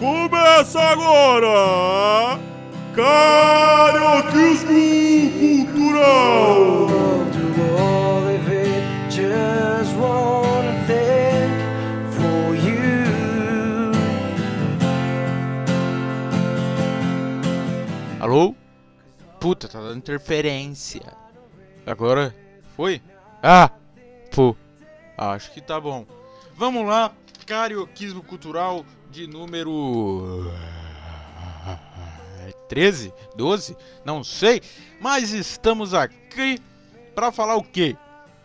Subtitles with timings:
[0.00, 2.40] Começa agora!
[2.96, 4.70] Carioquismo
[5.66, 6.88] Cultural!
[18.18, 18.54] Alô?
[19.38, 21.02] Puta, tá dando interferência.
[21.84, 22.34] Agora
[22.74, 23.02] foi?
[23.42, 23.70] Ah!
[24.34, 24.56] Pô.
[25.18, 26.06] Acho que tá bom.
[26.56, 27.12] Vamos lá,
[27.44, 30.50] Carioquismo Cultural de número
[32.68, 34.62] 13, 12, não sei,
[35.00, 36.60] mas estamos aqui
[37.14, 37.96] pra falar o quê?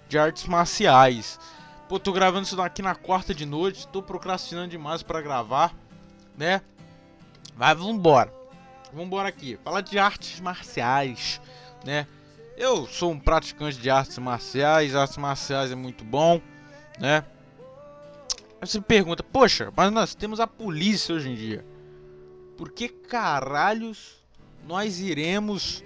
[0.09, 1.39] De artes marciais.
[1.87, 5.75] Pô, tô gravando isso aqui na quarta de noite, tô procrastinando demais pra gravar,
[6.35, 6.61] né?
[7.55, 8.33] Mas vambora.
[8.91, 9.59] Vambora aqui.
[9.63, 11.39] Falar de artes marciais,
[11.85, 12.07] né?
[12.57, 16.41] Eu sou um praticante de artes marciais, artes marciais é muito bom,
[16.99, 17.23] né?
[18.65, 21.63] Você pergunta, poxa, mas nós temos a polícia hoje em dia.
[22.57, 24.15] Por que caralhos
[24.67, 25.83] nós iremos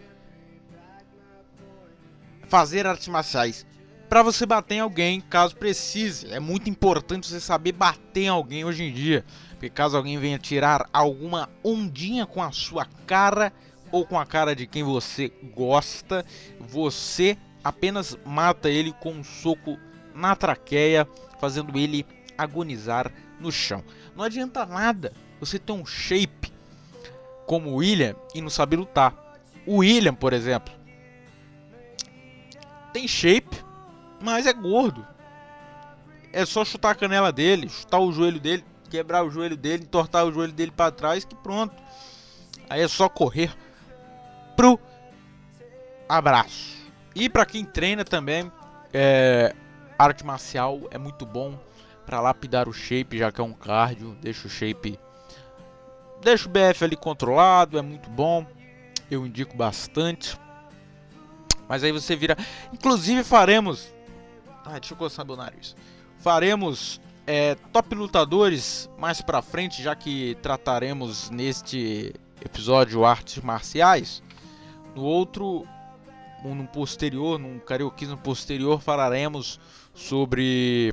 [2.47, 3.65] fazer artes marciais?
[4.07, 6.31] Pra você bater em alguém, caso precise.
[6.31, 9.25] É muito importante você saber bater em alguém hoje em dia.
[9.51, 13.51] Porque caso alguém venha tirar alguma ondinha com a sua cara
[13.91, 16.25] ou com a cara de quem você gosta,
[16.59, 19.77] você apenas mata ele com um soco
[20.15, 21.07] na traqueia,
[21.39, 22.05] fazendo ele
[22.39, 23.83] agonizar no chão.
[24.15, 26.51] Não adianta nada você ter um shape
[27.45, 29.13] como o William e não saber lutar.
[29.65, 30.73] O William, por exemplo,
[32.93, 33.63] tem shape,
[34.21, 35.05] mas é gordo.
[36.31, 40.25] É só chutar a canela dele, chutar o joelho dele, quebrar o joelho dele, entortar
[40.25, 41.75] o joelho dele para trás que pronto.
[42.69, 43.53] Aí é só correr
[44.55, 44.79] pro
[46.07, 46.77] abraço.
[47.15, 48.51] E para quem treina também,
[48.93, 49.53] é,
[49.97, 51.59] arte marcial é muito bom
[52.09, 54.99] para lapidar o shape, já que é um cardio, deixa o shape
[56.19, 58.47] deixa o BF ali controlado, é muito bom.
[59.11, 60.35] Eu indico bastante.
[61.67, 62.35] Mas aí você vira,
[62.73, 63.93] inclusive faremos
[64.79, 65.75] deixa eu coçar meu nariz.
[66.17, 72.11] Faremos é, top lutadores mais pra frente, já que trataremos neste
[72.43, 74.23] episódio artes marciais.
[74.95, 75.63] No outro,
[76.43, 79.59] no posterior, num carioquismo posterior, falaremos
[79.93, 80.91] sobre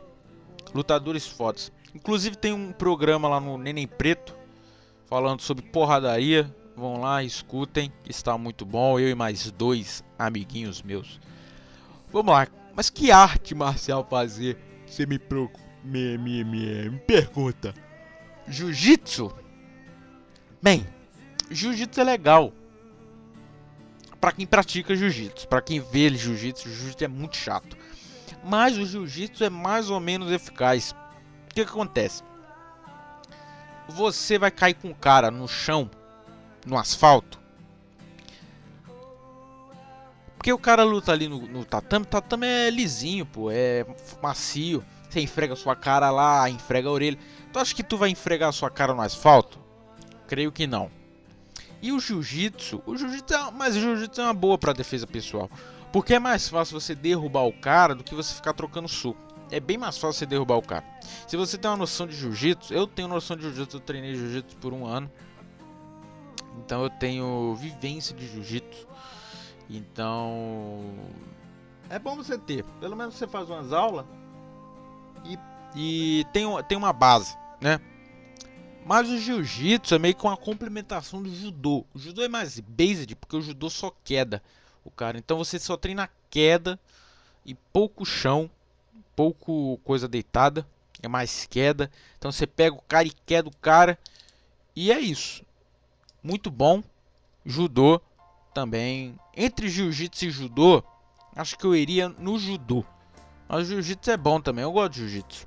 [0.76, 1.72] lutadores fodas.
[1.94, 4.36] Inclusive tem um programa lá no Neném Preto
[5.06, 6.54] falando sobre porradaria.
[6.76, 9.00] Vão lá, escutem, está muito bom.
[9.00, 11.18] Eu e mais dois amiguinhos meus.
[12.12, 14.58] Vamos lá, mas que arte marcial fazer?
[14.86, 15.18] Você me,
[15.82, 17.74] me, me, me, me pergunta.
[18.46, 19.34] Jiu-jitsu?
[20.62, 20.86] Bem,
[21.50, 22.52] jiu-jitsu é legal.
[24.20, 27.76] Pra quem pratica jiu-jitsu, pra quem vê jiu-jitsu, jiu-jitsu é muito chato.
[28.44, 30.92] Mas o jiu-jitsu é mais ou menos eficaz.
[31.50, 32.22] O que, que acontece?
[33.88, 35.90] Você vai cair com o cara no chão,
[36.64, 37.40] no asfalto.
[40.36, 43.84] Porque o cara luta ali no, no tatame, tatame é lisinho, pô, é
[44.22, 44.84] macio.
[45.08, 47.18] Você enfrega sua cara lá, enfrega a orelha.
[47.52, 49.58] Tu acha que tu vai enfregar sua cara no asfalto?
[50.28, 50.90] Creio que não.
[51.80, 52.82] E o jiu-jitsu?
[52.86, 55.50] O jiu-jitsu é, mas o jiu-jitsu é uma boa para defesa pessoal.
[55.96, 59.18] Porque é mais fácil você derrubar o cara do que você ficar trocando soco.
[59.50, 60.84] É bem mais fácil você derrubar o cara.
[61.26, 64.58] Se você tem uma noção de jiu-jitsu, eu tenho noção de jiu-jitsu, eu treinei jiu-jitsu
[64.58, 65.10] por um ano.
[66.58, 68.86] Então eu tenho vivência de jiu-jitsu.
[69.70, 70.84] Então
[71.88, 72.62] é bom você ter.
[72.78, 74.04] Pelo menos você faz umas aulas
[75.24, 75.38] e,
[75.74, 77.80] e tem, tem uma base, né?
[78.84, 81.86] Mas o jiu-jitsu é meio que uma complementação do judô.
[81.94, 84.42] O judô é mais based porque o judô só queda
[84.86, 85.18] o cara.
[85.18, 86.78] Então você só treina queda
[87.44, 88.50] e pouco chão,
[89.14, 90.66] pouco coisa deitada,
[91.02, 91.90] é mais queda.
[92.18, 93.98] Então você pega o cara e queda o cara
[94.74, 95.44] e é isso.
[96.22, 96.82] Muito bom.
[97.44, 98.00] Judô
[98.52, 99.18] também.
[99.36, 100.82] Entre jiu-jitsu e judô,
[101.34, 102.84] acho que eu iria no judô.
[103.48, 105.46] Mas jiu-jitsu é bom também, eu gosto de jiu-jitsu.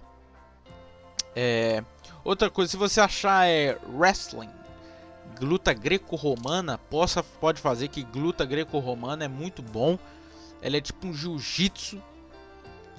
[1.35, 1.83] É,
[2.23, 4.49] outra coisa, se você achar é wrestling,
[5.41, 9.97] luta greco-romana, possa pode fazer que luta greco-romana é muito bom.
[10.61, 12.01] Ela é tipo um jiu-jitsu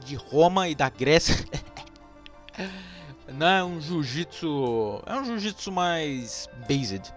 [0.04, 1.36] de Roma e da Grécia.
[3.28, 7.14] Não é um jiu-jitsu, é um jiu-jitsu mais based.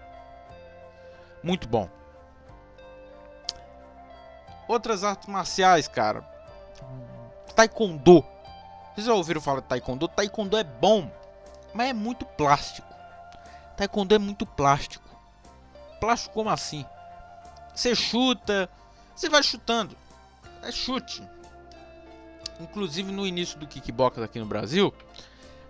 [1.42, 1.88] Muito bom.
[4.68, 6.22] Outras artes marciais, cara.
[7.54, 8.24] Taekwondo.
[8.94, 10.08] Vocês já ouviram falar de Taekwondo?
[10.08, 11.10] Taekwondo é bom,
[11.74, 12.88] mas é muito plástico.
[13.76, 15.03] Taekwondo é muito plástico.
[16.04, 16.84] Plástico como assim?
[17.74, 18.68] Você chuta,
[19.16, 19.96] você vai chutando.
[20.62, 21.22] É chute.
[22.60, 24.92] Inclusive no início do kickbox aqui no Brasil,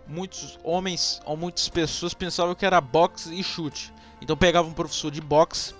[0.08, 3.94] muitos homens ou muitas pessoas pensavam que era boxe e chute.
[4.20, 5.72] Então pegava um professor de boxe,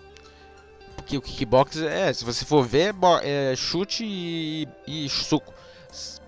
[0.95, 5.53] porque o kickbox é, se você for ver, é, é chute e, e suco.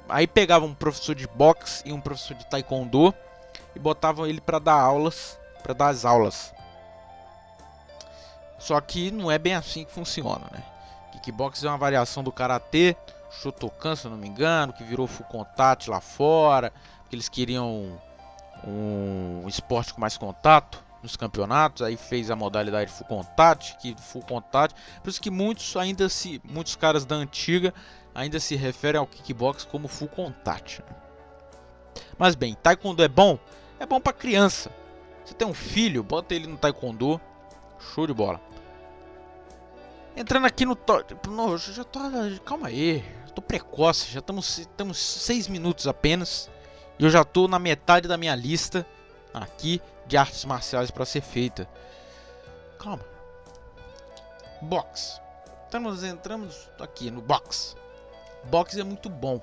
[0.08, 3.14] Aí pegava um professor de boxe e um professor de taekwondo
[3.76, 6.56] e botavam ele para dar aulas, para dar as aulas.
[8.67, 10.61] Só que não é bem assim que funciona, né?
[11.13, 12.97] Kickbox é uma variação do karatê,
[13.31, 17.97] Shotokan, se eu não me engano, que virou full contact lá fora, porque eles queriam
[18.67, 23.95] um, um esporte com mais contato nos campeonatos, aí fez a modalidade full contact, que
[24.01, 27.73] full contact, por isso que muitos ainda se, muitos caras da antiga
[28.12, 30.83] ainda se referem ao kickbox como full contact.
[30.83, 30.97] Né?
[32.19, 33.39] Mas bem, taekwondo é bom?
[33.79, 34.73] É bom para criança.
[35.25, 37.21] Você tem um filho, bota ele no taekwondo,
[37.95, 38.41] show de bola.
[40.17, 40.77] Entrando aqui no,
[41.29, 42.01] no já tô,
[42.43, 43.05] calma aí,
[43.35, 46.51] tô precoce, já estamos estamos seis minutos apenas.
[46.99, 48.87] E eu já tô na metade da minha lista
[49.35, 51.69] aqui de artes marciais para ser feita.
[52.79, 53.05] Calma.
[54.63, 55.21] Box.
[55.65, 57.77] Estamos entramos aqui no box.
[58.45, 59.39] Box é muito bom.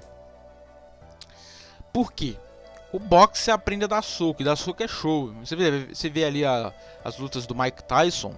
[1.94, 2.36] Por quê?
[2.92, 5.31] O box você aprende a dar soco, e dar soco é show.
[5.34, 6.74] Você vê, você vê ali a,
[7.06, 8.34] as lutas do Mike Tyson,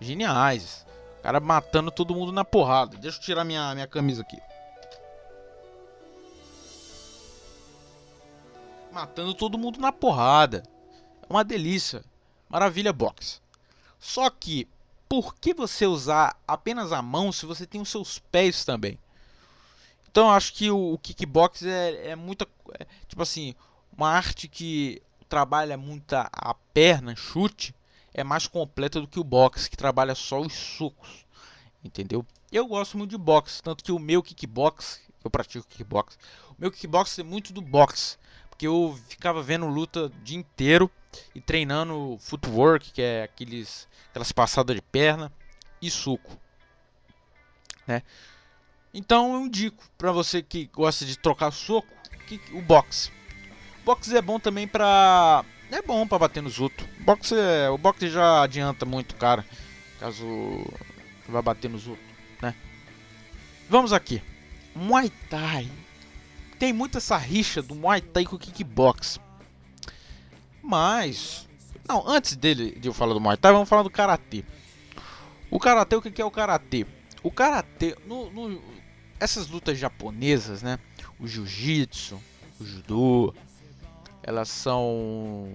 [0.00, 0.86] geniais.
[1.20, 2.96] O cara matando todo mundo na porrada.
[2.96, 4.40] Deixa eu tirar minha, minha camisa aqui.
[8.90, 10.62] Matando todo mundo na porrada.
[11.22, 12.02] É uma delícia.
[12.48, 13.42] Maravilha box.
[13.98, 14.66] Só que,
[15.06, 18.98] por que você usar apenas a mão se você tem os seus pés também?
[20.10, 22.48] Então eu acho que o, o kickbox é, é muita.
[22.78, 23.54] É, tipo assim,
[23.94, 27.74] uma arte que trabalha muito a, a perna, chute,
[28.12, 31.24] é mais completa do que o boxe, que trabalha só os socos.
[31.82, 32.24] Entendeu?
[32.52, 36.18] Eu gosto muito de boxe, tanto que o meu kickbox, eu pratico kickbox,
[36.50, 38.18] o meu kickbox é muito do boxe,
[38.48, 40.90] porque eu ficava vendo luta o dia inteiro
[41.34, 45.32] e treinando footwork, que é aqueles aquelas passadas de perna
[45.80, 46.36] e suco,
[47.86, 48.02] né?
[48.92, 51.88] Então eu indico para você que gosta de trocar soco,
[52.26, 53.10] que, o boxe.
[53.80, 55.44] O boxe é bom também para
[55.78, 56.88] é bom para bater nos outros.
[57.00, 59.44] O boxe, é, o boxe já adianta muito, cara.
[59.98, 60.24] Caso
[61.28, 62.06] vai bater nos outros,
[62.40, 62.54] né?
[63.68, 64.22] Vamos aqui.
[64.74, 65.70] Muay Thai.
[66.58, 69.20] Tem muita essa rixa do Muay Thai com o kickbox.
[70.62, 71.48] Mas
[71.88, 74.44] não, antes dele de eu falar do Muay Thai, vamos falar do karatê.
[75.50, 76.86] O karatê, o que é o karatê?
[77.22, 78.62] O karatê, no, no,
[79.18, 80.78] essas lutas japonesas, né?
[81.18, 82.20] O jiu-jitsu,
[82.60, 83.34] o judô,
[84.22, 85.48] elas são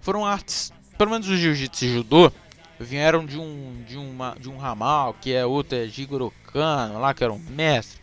[0.00, 2.32] foram artes, pelo menos o jiu-jitsu e judô,
[2.78, 7.12] vieram de um de uma de um ramal que é outro é Jigoro Kano, lá
[7.12, 8.00] que era um mestre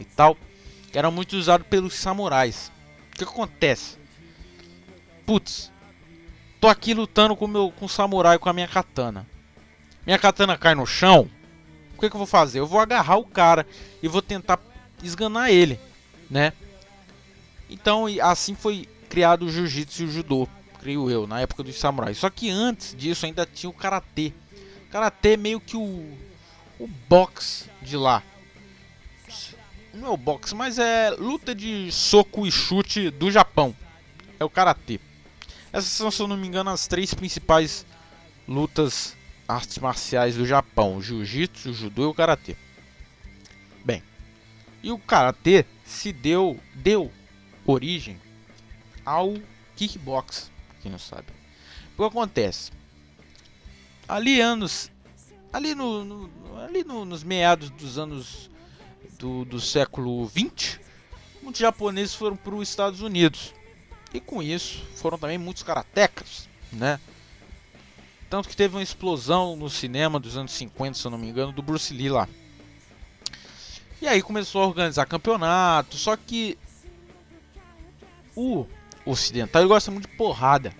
[0.00, 0.36] e tal,
[0.90, 2.70] que eram muito usados pelos samurais.
[3.12, 3.98] O que acontece?
[5.24, 5.72] Putz,
[6.60, 9.26] tô aqui lutando com meu com o samurai com a minha katana.
[10.06, 11.28] Minha katana cai no chão.
[11.96, 12.60] O que, que eu vou fazer?
[12.60, 13.66] Eu vou agarrar o cara
[14.02, 14.60] e vou tentar
[15.02, 15.80] esganar ele,
[16.30, 16.52] né?
[17.68, 20.48] Então, assim foi criado o jiu-jitsu e o judô,
[20.80, 22.18] creio eu, na época dos samurais.
[22.18, 24.32] Só que antes disso ainda tinha o karatê.
[24.90, 26.16] Karatê é meio que o,
[26.78, 28.22] o boxe de lá.
[29.92, 33.74] Não é o boxe, mas é luta de soco e chute do Japão.
[34.38, 35.00] É o karatê.
[35.72, 37.86] Essas são, se eu não me engano, as três principais
[38.46, 39.16] lutas
[39.48, 42.56] artes marciais do Japão: jiu-jitsu, judô e o karatê.
[43.84, 44.02] Bem,
[44.82, 47.10] e o karatê se deu deu
[47.66, 48.20] origem
[49.04, 49.34] ao
[49.76, 50.50] kickbox,
[50.82, 51.26] quem não sabe.
[51.94, 52.72] O que acontece?
[54.08, 54.90] Ali anos,
[55.52, 58.50] ali no, no ali no, nos meados dos anos
[59.18, 60.80] do, do século 20,
[61.42, 63.54] muitos japoneses foram para os Estados Unidos
[64.12, 66.98] e com isso foram também muitos karatecas, né?
[68.28, 71.52] Tanto que teve uma explosão no cinema dos anos 50, se eu não me engano,
[71.52, 72.28] do Bruce Lee lá.
[74.00, 76.58] E aí começou a organizar campeonato, só que
[78.36, 78.66] o
[79.06, 80.72] ocidental ele gosta muito de porrada.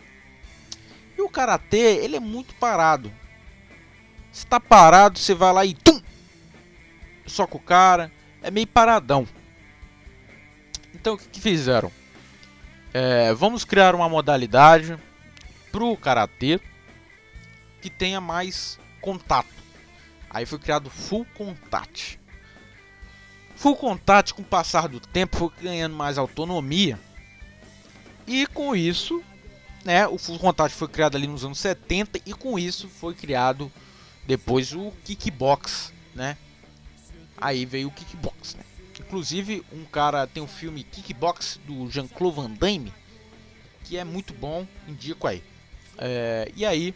[1.16, 3.10] E o karatê, ele é muito parado.
[4.30, 6.00] Se tá parado, você vai lá e tum!
[7.26, 9.26] Soca o cara, é meio paradão.
[10.94, 11.90] Então o que, que fizeram?
[12.92, 14.98] É, vamos criar uma modalidade
[15.72, 16.60] pro karatê
[17.80, 19.48] que tenha mais contato.
[20.28, 22.20] Aí foi criado Full Contact.
[23.54, 26.98] Full Contact, com o passar do tempo, foi ganhando mais autonomia
[28.26, 29.22] e com isso,
[29.84, 33.70] né, o Full Contact foi criado ali nos anos 70 e com isso foi criado
[34.26, 36.36] depois o Kickbox, né?
[37.36, 38.64] Aí veio o Kickbox, né?
[38.98, 42.92] Inclusive, um cara tem um filme Kickbox do Jean-Claude Van Damme,
[43.84, 45.42] que é muito bom, indico aí.
[45.98, 46.94] É, e aí,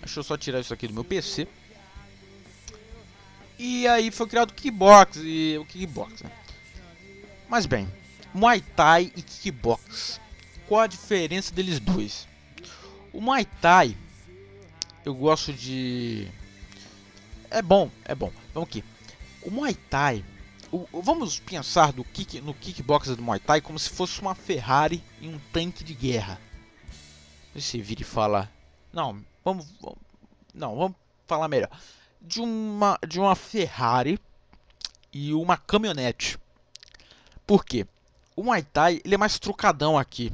[0.00, 1.48] deixa eu só tirar isso aqui do meu PC.
[3.58, 6.30] E aí foi criado o Kickbox e o Kickbox, né?
[7.48, 7.88] Mas bem,
[8.32, 10.20] Muay Thai e Kickbox.
[10.72, 12.26] Qual a diferença deles dois?
[13.12, 13.94] O Muay Thai,
[15.04, 16.26] eu gosto de.
[17.50, 18.32] É bom, é bom.
[18.54, 18.82] Vamos aqui.
[19.42, 20.24] O Muay Thai,
[20.72, 25.04] o, vamos pensar do kick, no kickbox do Muay Thai como se fosse uma Ferrari
[25.20, 26.40] e um tanque de guerra.
[27.54, 28.50] Você vira e fala,
[28.90, 29.98] não, vamos, vamos,
[30.54, 31.68] não, vamos falar melhor.
[32.18, 34.18] De uma, de uma Ferrari
[35.12, 36.38] e uma caminhonete.
[37.46, 37.86] Por quê?
[38.34, 40.32] O Muay Thai ele é mais trucadão aqui.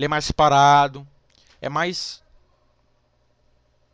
[0.00, 1.06] Ele é mais parado,
[1.60, 2.22] é mais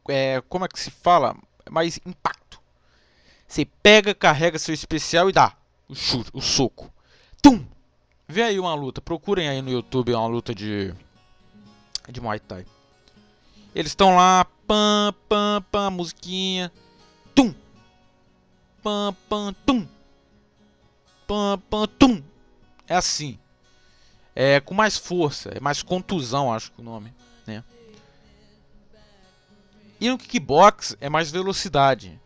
[0.08, 1.36] é, como é que se fala?
[1.64, 2.60] É mais impacto.
[3.48, 5.56] Você pega, carrega seu especial e dá
[5.88, 6.92] o chute, o soco.
[7.42, 7.66] Tum!
[8.28, 10.94] Vê aí uma luta, procurem aí no YouTube uma luta de
[12.08, 12.64] de Muay Thai.
[13.75, 16.70] Eles estão lá, pam pam pam, musiquinha.
[17.34, 17.52] Tum!
[18.80, 19.88] Pam pam tum.
[21.26, 22.22] Pam pam tum.
[22.86, 23.40] É assim.
[24.38, 27.10] É com mais força, é mais contusão, acho que o nome,
[27.46, 27.64] né?
[29.98, 32.20] E no kickbox é mais velocidade.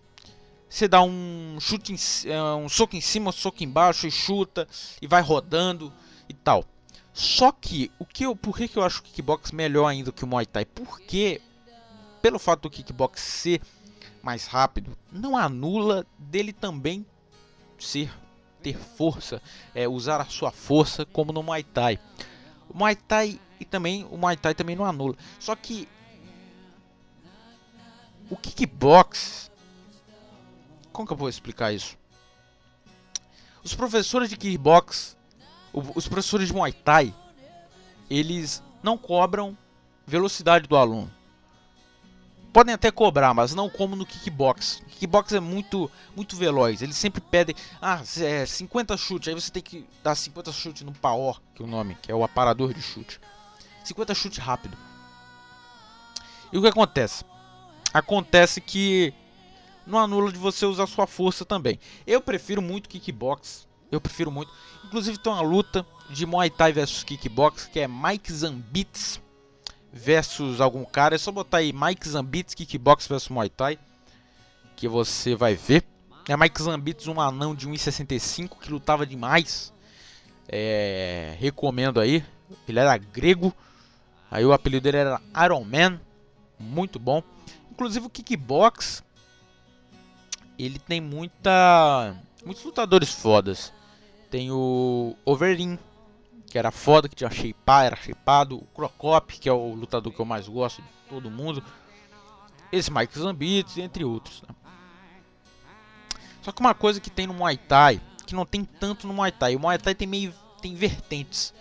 [0.69, 4.67] Você dá um chute, em, é, um soco em cima, um soco embaixo e chuta
[5.01, 5.93] e vai rodando
[6.29, 6.65] e tal.
[7.13, 10.25] Só que o que eu, por que, que eu acho o kickbox melhor ainda que
[10.25, 10.65] o Muay Thai?
[10.65, 11.41] Porque
[12.21, 13.63] pelo fato do kickbox ser
[14.21, 17.07] mais rápido, não anula dele também
[17.79, 18.13] ser
[18.61, 19.43] ter força,
[19.75, 21.99] é, usar a sua força como no Muay Thai.
[22.69, 25.17] O Muay Thai e também o Muay Thai também não anula.
[25.39, 25.89] Só que
[28.31, 29.51] o kickbox.
[30.93, 31.99] Como que eu vou explicar isso?
[33.63, 35.17] Os professores de kickbox,
[35.73, 37.15] os professores de Muay Thai,
[38.09, 39.57] eles não cobram
[40.07, 41.13] velocidade do aluno.
[42.53, 44.83] Podem até cobrar, mas não como no kickbox.
[44.89, 46.83] Kickbox é muito muito veloz.
[46.83, 50.93] Eles sempre pedem, ah, é 50 chutes, aí você tem que dar 50 chutes no
[50.93, 53.21] power, que é o nome, que é o aparador de chute.
[53.85, 54.77] 50 chutes rápido.
[56.53, 57.25] E o que acontece?
[57.93, 59.13] acontece que
[59.87, 61.79] não anula de você usar sua força também.
[62.07, 64.53] Eu prefiro muito kickbox, eu prefiro muito.
[64.85, 69.21] Inclusive tem uma luta de Muay Thai versus kickbox que é Mike Zambits
[69.93, 71.15] versus algum cara.
[71.15, 73.79] É só botar aí Mike Zambits kickbox versus Muay Thai
[74.77, 75.85] que você vai ver.
[76.27, 79.73] É Mike Zambits, um anão de 1,65 que lutava demais.
[80.49, 82.25] É, recomendo aí.
[82.67, 83.55] Ele era grego.
[84.31, 86.01] Aí o apelido dele era Iron Man.
[86.59, 87.23] Muito bom.
[87.71, 89.03] Inclusive o kickbox
[90.59, 93.73] ele tem muita muitos lutadores fodas.
[94.31, 95.79] Tem o Overeem,
[96.51, 100.21] que era foda, que tinha shapear, era shapeado, o Crocop, que é o lutador que
[100.21, 101.63] eu mais gosto de todo mundo.
[102.73, 104.49] Esse Mike Zambits, entre outros, né?
[106.43, 109.31] Só que uma coisa que tem no Muay Thai, que não tem tanto no Muay
[109.31, 109.55] Thai.
[109.55, 111.55] O Muay Thai tem meio tem vertentes,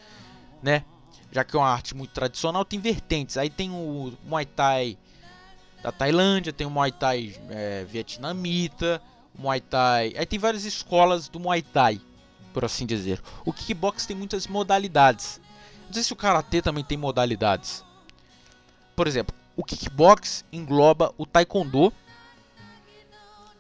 [0.61, 0.83] né?
[1.31, 3.37] Já que é uma arte muito tradicional, tem vertentes.
[3.37, 4.97] Aí tem o Muay Thai
[5.83, 9.01] da Tailândia, tem o Muay Thai é, vietnamita,
[9.37, 10.13] Muay Thai.
[10.17, 12.01] Aí tem várias escolas do Muay Thai,
[12.53, 13.21] por assim dizer.
[13.45, 15.39] O kickbox tem muitas modalidades.
[15.87, 17.83] Não sei se o karatê também tem modalidades.
[18.95, 21.91] Por exemplo, o kickbox engloba o taekwondo,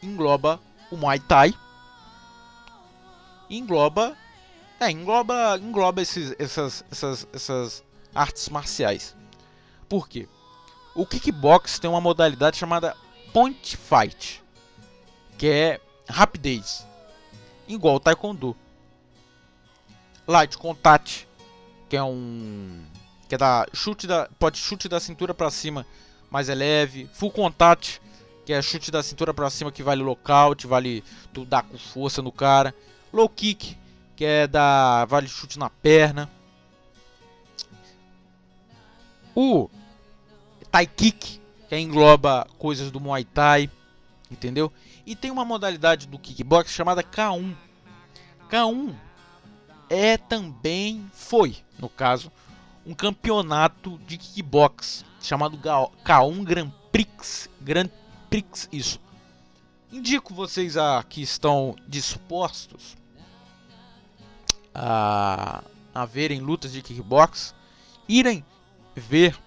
[0.01, 0.59] engloba
[0.91, 1.53] o Muay Thai,
[3.49, 4.15] engloba,
[4.79, 9.15] é, engloba, engloba esses, essas, essas, essas artes marciais.
[9.87, 10.27] Por quê?
[10.93, 12.95] O kickbox tem uma modalidade chamada
[13.33, 14.43] point fight,
[15.37, 16.85] que é rapidez,
[17.67, 18.55] igual o taekwondo.
[20.29, 21.27] Light contact,
[21.89, 22.83] que é um
[23.27, 25.87] que é da chute da pode chute da cintura para cima,
[26.29, 27.09] mas é leve.
[27.13, 27.99] Full contact,
[28.45, 32.21] que é chute da cintura para cima que vale lockout, vale tu dar com força
[32.21, 32.75] no cara.
[33.11, 33.75] Low kick,
[34.15, 36.29] que é da vale chute na perna.
[39.35, 39.67] O
[40.71, 43.67] Thai Kick, que engloba coisas do Muay Thai,
[44.29, 44.71] entendeu?
[45.07, 47.55] E tem uma modalidade do kickbox chamada K1.
[48.47, 49.08] K1
[49.89, 52.31] é também foi, no caso,
[52.85, 57.89] um campeonato de kickbox chamado K1 Grand Prix, Grand
[58.29, 58.99] Prix isso.
[59.91, 62.95] Indico vocês a, que estão dispostos
[64.73, 67.55] a, a verem lutas de kickbox,
[68.07, 68.45] irem
[68.95, 69.37] ver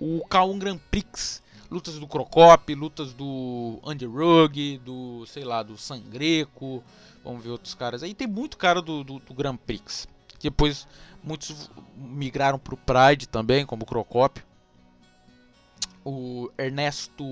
[0.00, 1.42] o K1 Grand Prix.
[1.70, 6.82] lutas do Crocop, lutas do Andy Rugg, do, sei lá, do Sangreco,
[7.26, 8.02] vamos ver outros caras.
[8.02, 10.08] Aí tem muito cara do, do, do Grand Prix.
[10.40, 10.86] Depois
[11.22, 14.42] muitos migraram pro Pride também, como o Crocop.
[16.04, 17.24] O Ernesto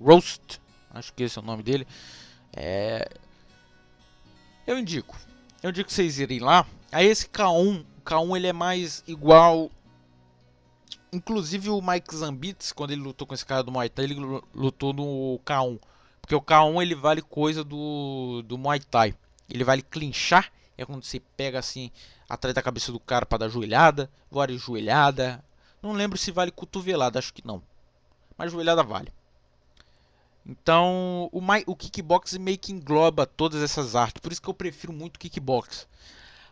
[0.00, 1.86] Roast, acho que esse é o nome dele.
[2.52, 3.10] É...
[4.66, 5.18] Eu indico.
[5.62, 6.64] Eu indico vocês irem lá.
[6.92, 9.70] Aí esse K1, o K1 ele é mais igual
[11.12, 14.14] Inclusive o Mike Zambitz, quando ele lutou com esse cara do Muay Thai, ele
[14.54, 15.78] lutou no K1.
[16.30, 19.16] Porque o K1 ele vale coisa do, do Muay Thai.
[19.48, 21.90] Ele vale clinchar, é quando você pega assim
[22.28, 25.44] atrás da cabeça do cara para dar joelhada, vale joelhada.
[25.82, 27.60] Não lembro se vale cotovelada, acho que não.
[28.38, 29.12] Mas joelhada vale.
[30.46, 34.20] Então, o, o kickbox meio que engloba todas essas artes.
[34.20, 35.88] Por isso que eu prefiro muito kickbox.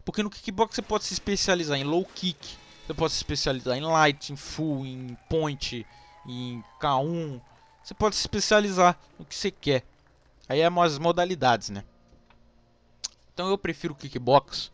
[0.05, 3.83] Porque no kickbox você pode se especializar em low kick, você pode se especializar em
[3.83, 5.87] light, em full, em point,
[6.27, 7.41] em K1.
[7.89, 9.83] Você pode se especializar no que você quer.
[10.47, 11.83] Aí é as modalidades, né?
[13.33, 14.71] Então eu prefiro kickbox.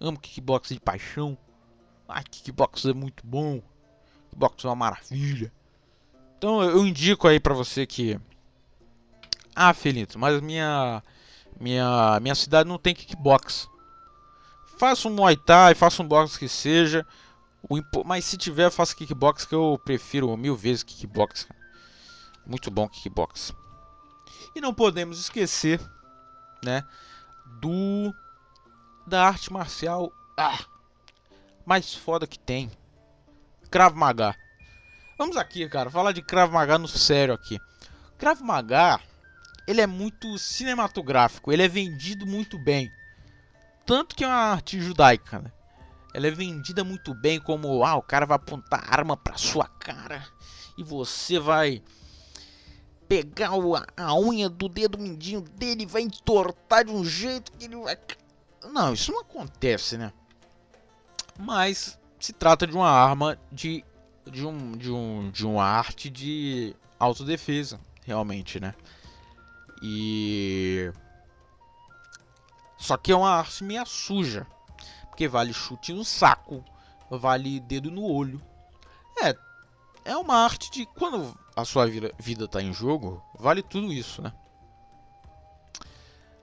[0.00, 1.36] Amo kickbox de paixão.
[2.08, 3.60] Ah, kickbox é muito bom.
[4.30, 5.52] Kickbox é uma maravilha.
[6.38, 8.18] Então eu indico aí pra você que
[9.54, 11.02] Ah, Felito, mas minha
[11.60, 13.68] minha minha cidade não tem kickbox.
[14.78, 17.06] Faça um Muay Thai, faça um box que seja.
[18.06, 21.46] Mas se tiver, faça kickbox que eu prefiro mil vezes kickbox.
[22.46, 23.52] Muito bom kickbox.
[24.54, 25.80] E não podemos esquecer,
[26.64, 26.84] né,
[27.60, 28.14] do
[29.06, 30.58] da arte marcial ah,
[31.64, 32.70] mais foda que tem.
[33.70, 34.34] Krav Maga.
[35.18, 37.58] Vamos aqui, cara, falar de Krav Maga no sério aqui.
[38.18, 39.00] Krav Maga,
[39.66, 42.90] ele é muito cinematográfico, ele é vendido muito bem.
[43.84, 45.52] Tanto que é uma arte judaica, né?
[46.16, 50.26] ela é vendida muito bem como ah, o cara vai apontar arma pra sua cara
[50.78, 51.82] e você vai
[53.08, 53.50] pegar
[53.96, 57.98] a unha do dedo mindinho dele e vai entortar de um jeito que ele vai.
[58.70, 60.12] Não, isso não acontece, né?
[61.38, 63.84] Mas se trata de uma arma de,
[64.24, 68.74] de, um, de, um, de uma arte de autodefesa, realmente, né?
[69.82, 70.90] E.
[72.78, 74.46] Só que é uma arte meio suja.
[75.08, 76.62] Porque vale chute no saco,
[77.10, 78.40] vale dedo no olho.
[79.22, 79.34] É,
[80.06, 84.22] é uma arte de quando a sua vida, vida tá em jogo, vale tudo isso,
[84.22, 84.32] né?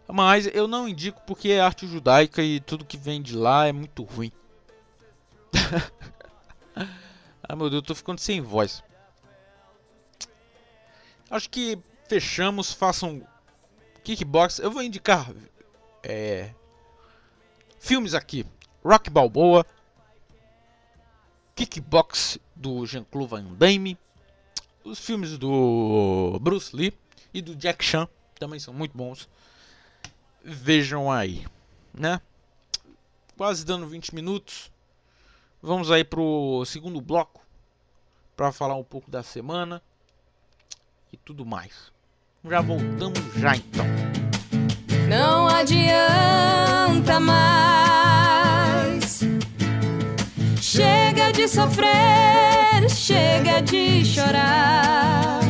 [0.08, 3.72] Mas eu não indico porque é arte judaica e tudo que vem de lá é
[3.72, 4.32] muito ruim.
[7.42, 8.84] ah meu Deus, eu tô ficando sem voz.
[11.32, 13.26] Acho que fechamos, façam
[14.04, 14.60] kickbox.
[14.60, 15.32] Eu vou indicar
[16.04, 16.54] é,
[17.80, 18.46] filmes aqui.
[18.84, 19.66] Rock Balboa,
[21.56, 23.98] Kickbox do Jean-Claude Van Damme,
[24.84, 26.94] os filmes do Bruce Lee
[27.34, 28.08] e do Jack Chan
[28.40, 29.30] também são muito bons.
[30.44, 31.46] Vejam aí,
[31.94, 32.20] né?
[33.38, 34.72] Quase dando 20 minutos.
[35.62, 37.42] Vamos aí pro segundo bloco
[38.36, 39.82] para falar um pouco da semana
[41.12, 41.92] e tudo mais.
[42.44, 43.86] Já voltamos já então.
[45.08, 46.13] Não adianta
[51.44, 55.42] de sofrer, chega de chorar.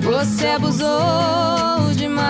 [0.00, 0.88] Você abusou
[1.96, 2.20] demais.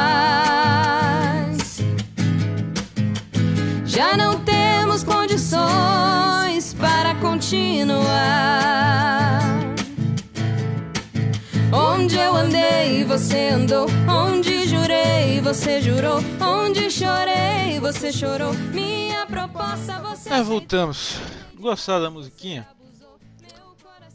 [3.85, 8.01] Já não temos condições para continuar.
[11.71, 13.87] Onde eu andei, você andou.
[14.09, 16.23] Onde jurei, você jurou.
[16.41, 18.55] Onde chorei, você chorou.
[18.73, 19.27] Minha
[20.27, 21.17] É, voltamos.
[21.55, 22.69] Gostaram da musiquinha?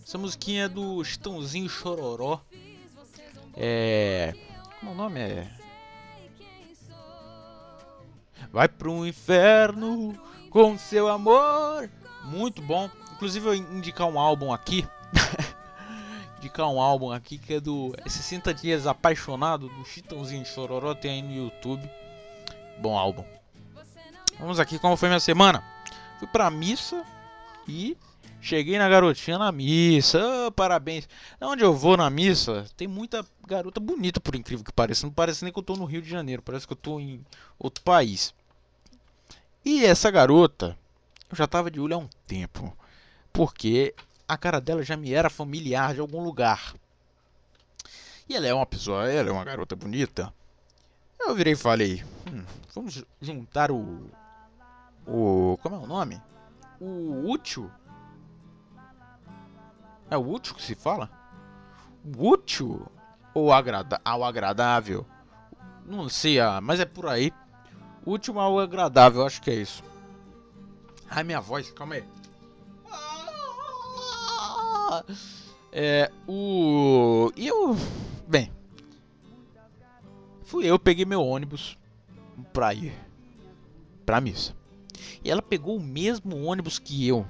[0.04, 2.42] Essa musiquinha é do Estãozinho Chororó.
[3.54, 4.34] É.
[4.80, 5.52] Como o nome é?
[8.52, 10.18] Vai pro inferno
[10.50, 11.90] com seu amor.
[12.24, 12.90] Muito bom.
[13.14, 14.88] Inclusive eu indicar um álbum aqui.
[16.40, 21.22] indicar um álbum aqui que é do 60 Dias Apaixonado do Chitãozinho Chororó, tem aí
[21.22, 21.90] no YouTube.
[22.80, 23.26] Bom álbum.
[24.40, 25.64] Vamos aqui como foi minha semana.
[26.20, 27.04] Fui pra missa
[27.68, 27.98] e
[28.42, 30.20] cheguei na garotinha na missa.
[30.48, 31.08] Oh, parabéns.
[31.42, 35.06] Onde eu vou na missa, tem muita garota bonita, por incrível que pareça.
[35.06, 37.26] Não parece nem que eu tô no Rio de Janeiro, parece que eu tô em
[37.58, 38.34] outro país.
[39.64, 40.78] E essa garota,
[41.30, 42.76] eu já tava de olho há um tempo.
[43.34, 43.96] Porque
[44.28, 46.76] a cara dela já me era familiar de algum lugar.
[48.28, 50.34] E ela é uma pessoa, ela é uma garota bonita.
[51.20, 52.44] Eu virei e falei: hum,
[52.74, 54.10] vamos juntar o.
[55.08, 55.58] O.
[55.62, 56.22] Como é o nome?
[56.80, 57.70] O útil.
[60.10, 61.10] É o útil que se fala?
[62.04, 62.86] O útil
[63.34, 65.06] ou agrada ao agradável?
[65.86, 67.32] Não sei, ah, mas é por aí.
[68.06, 69.84] Útil ao agradável, acho que é isso.
[71.10, 72.04] Ai, minha voz, calma aí.
[75.72, 77.32] É, o.
[77.36, 77.76] E eu.
[78.28, 78.52] Bem.
[80.44, 81.78] Fui eu, peguei meu ônibus
[82.54, 82.94] pra ir
[84.06, 84.56] pra missa.
[85.24, 87.26] E ela pegou o mesmo ônibus que eu.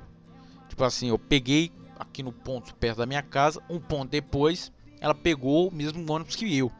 [0.69, 5.15] Tipo assim, eu peguei aqui no ponto perto da minha casa, um ponto depois, ela
[5.15, 6.71] pegou o mesmo ônibus que eu.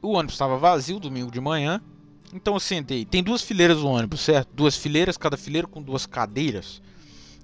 [0.00, 1.82] O ônibus estava vazio domingo de manhã,
[2.32, 3.04] então eu sentei.
[3.04, 4.50] Tem duas fileiras do ônibus, certo?
[4.54, 6.80] Duas fileiras, cada fileira com duas cadeiras.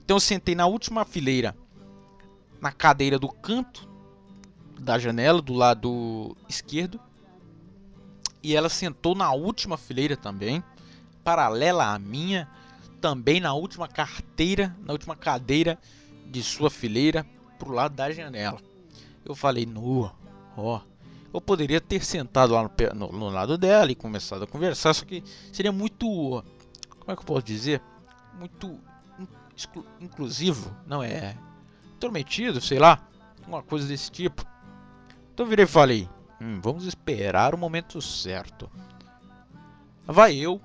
[0.05, 1.57] Então eu sentei na última fileira,
[2.61, 3.89] na cadeira do canto
[4.79, 7.01] da janela, do lado esquerdo.
[8.43, 10.63] E ela sentou na última fileira também,
[11.25, 12.49] paralela à minha,
[13.01, 15.79] também na última carteira, na última cadeira
[16.27, 17.27] de sua fileira,
[17.59, 18.61] pro lado da janela.
[19.25, 20.13] Eu falei, nua,
[20.57, 20.81] ó.
[21.33, 25.05] Eu poderia ter sentado lá no, no, no, lado dela e começado a conversar, só
[25.05, 26.07] que seria muito.
[26.07, 27.83] Como é que eu posso dizer?
[28.39, 28.79] Muito
[29.57, 31.37] exclu, inclusivo, não é?
[31.97, 33.05] Intrometido, sei lá,
[33.49, 34.47] uma coisa desse tipo.
[35.33, 36.09] Então eu virei e falei:
[36.41, 38.71] hum, vamos esperar o momento certo.
[40.07, 40.61] Vai eu.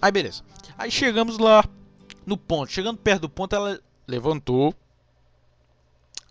[0.00, 0.42] Aí beleza.
[0.78, 1.64] Aí chegamos lá
[2.24, 2.72] no ponto.
[2.72, 4.74] Chegando perto do ponto, ela levantou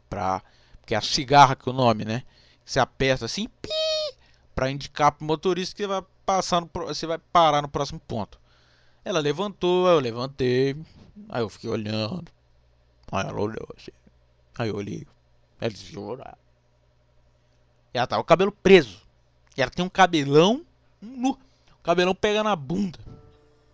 [0.09, 0.41] pra.
[0.79, 2.23] Porque é a cigarra que é o nome, né?
[2.65, 3.47] Você aperta assim,
[4.55, 8.39] para indicar pro motorista que vai passar no, você vai parar no próximo ponto.
[9.03, 10.75] Ela levantou, eu levantei,
[11.29, 12.31] aí eu fiquei olhando.
[13.11, 13.91] Aí ela olhou assim.
[14.57, 15.07] Aí eu olhei.
[15.59, 16.17] Ela desviou.
[17.93, 19.01] E ela tava com o cabelo preso.
[19.57, 20.65] E ela tem um cabelão
[21.01, 21.37] nu.
[21.81, 22.99] Cabelão pega na bunda.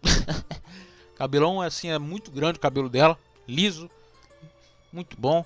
[1.15, 3.89] cabelão assim é muito grande o cabelo dela, liso,
[4.91, 5.45] muito bom.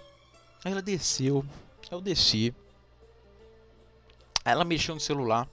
[0.63, 1.45] Aí ela desceu.
[1.89, 2.53] Eu desci.
[4.45, 5.47] Aí ela mexeu no celular.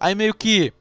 [0.00, 0.72] Aí meio que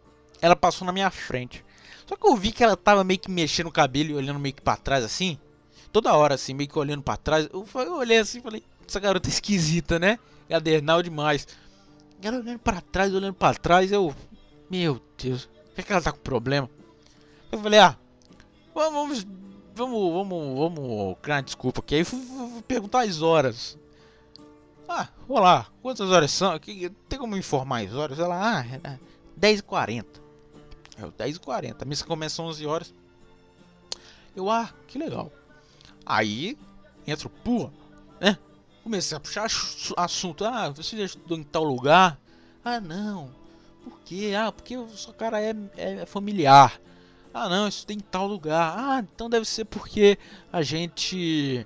[0.41, 1.63] ela passou na minha frente.
[2.05, 4.55] Só que eu vi que ela tava meio que mexendo o cabelo e olhando meio
[4.55, 5.37] que pra trás assim.
[5.91, 7.47] Toda hora assim, meio que olhando pra trás.
[7.53, 10.17] Eu, eu olhei assim falei, essa garota é esquisita, né?
[10.49, 11.47] Gadernal demais.
[12.21, 14.13] Ela olhando pra trás, olhando pra trás, eu.
[14.69, 16.69] Meu Deus, é que ela tá com problema?
[17.53, 17.95] Eu falei, ah,
[18.73, 19.27] vamos.
[19.75, 21.95] Vamos, vamos, vamos criar desculpa aqui.
[21.95, 23.77] Aí fui, fui perguntar as horas.
[24.89, 26.57] Ah, olá, quantas horas são?
[26.57, 28.17] Tem como informar as horas?
[28.17, 28.99] Ela, ah, é
[29.39, 30.05] 10h40.
[30.97, 31.75] É 10h40.
[31.79, 32.93] A missa começa às 11 horas.
[34.35, 35.31] Eu, ah, que legal.
[36.03, 36.57] Aí
[37.05, 37.71] entra o pua,
[38.19, 38.35] né?
[38.83, 39.45] Comecei a puxar
[39.95, 40.43] assunto.
[40.43, 42.19] Ah, você já estudou em tal lugar?
[42.65, 43.29] Ah, não.
[43.83, 44.33] Por quê?
[44.35, 46.81] Ah, porque o seu cara é, é familiar.
[47.33, 48.75] Ah, não, isso tem tal lugar.
[48.77, 50.17] Ah, então deve ser porque
[50.51, 51.65] a gente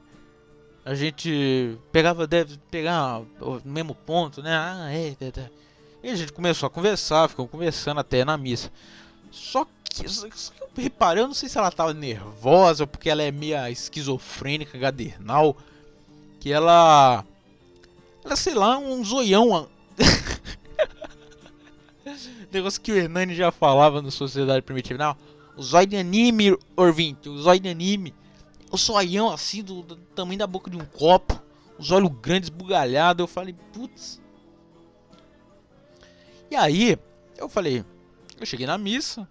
[0.86, 4.56] a gente pegava, deve pegar o mesmo ponto, né?
[4.56, 5.50] Ah, é, é, é.
[6.02, 8.72] E a gente começou a conversar, ficou conversando até na missa.
[9.30, 13.22] Só que, só que eu reparei, eu não sei se ela tava nervosa, porque ela
[13.22, 15.58] é meio esquizofrênica, gadernal.
[16.40, 17.26] Que ela.
[18.24, 19.68] Ela, sei lá, um zoião.
[22.50, 24.98] Negócio que o Hernani já falava no Sociedade Primitiva.
[24.98, 25.18] Não,
[25.58, 28.14] o zóio de anime, Orvinte, o zóio de anime
[28.72, 31.42] o zoião assim, do, do, tamanho da boca de um copo,
[31.78, 33.22] os olhos grandes, bugalhados.
[33.22, 34.22] Eu falei, putz.
[36.50, 36.98] E aí,
[37.38, 37.84] eu falei,
[38.40, 39.28] eu cheguei na missa,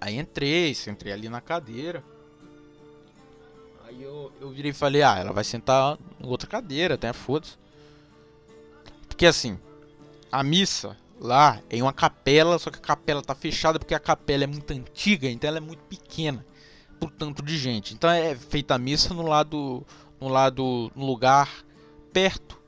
[0.00, 2.02] aí entrei, entrei ali na cadeira.
[3.86, 7.56] Aí eu, eu virei e falei, ah, ela vai sentar em outra cadeira, até foda-se.
[9.08, 9.58] Porque assim,
[10.30, 14.44] a missa lá em uma capela, só que a capela tá fechada porque a capela
[14.44, 16.44] é muito antiga, então ela é muito pequena
[16.98, 17.94] por tanto de gente.
[17.94, 19.86] Então é feita a missa no lado
[20.20, 21.48] no lado no lugar
[22.12, 22.60] perto,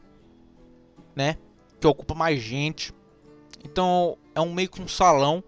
[1.14, 1.36] né,
[1.80, 2.92] que ocupa mais gente.
[3.64, 5.42] Então é um meio que um salão,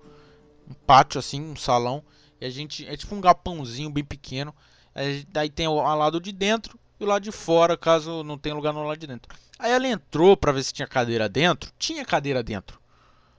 [0.68, 2.02] um pátio assim, um salão,
[2.40, 4.54] e a gente é tipo um galpãozinho bem pequeno.
[4.94, 8.54] Aí, daí tem o lado de dentro e o lado de fora, caso não tenha
[8.54, 9.34] lugar no lado de dentro.
[9.58, 11.70] Aí ela entrou para ver se tinha cadeira dentro.
[11.78, 12.81] Tinha cadeira dentro.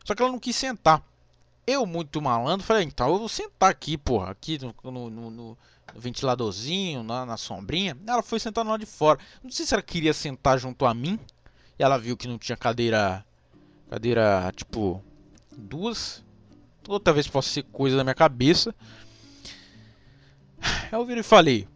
[0.04, 1.04] Só que ela não quis sentar.
[1.66, 5.58] Eu, muito malandro, falei, então eu vou sentar aqui, porra, aqui no, no, no, no
[5.96, 7.98] ventiladorzinho, na, na, sombrinha.
[8.06, 9.20] Ela foi sentar no lado de fora.
[9.42, 11.18] Não sei se ela queria sentar junto a mim.
[11.80, 13.26] E ela viu que não tinha cadeira.
[13.90, 15.02] Cadeira, tipo,
[15.56, 16.24] duas.
[16.88, 18.76] Ou talvez possa ser coisa da minha cabeça.
[20.92, 21.68] Eu virei e falei: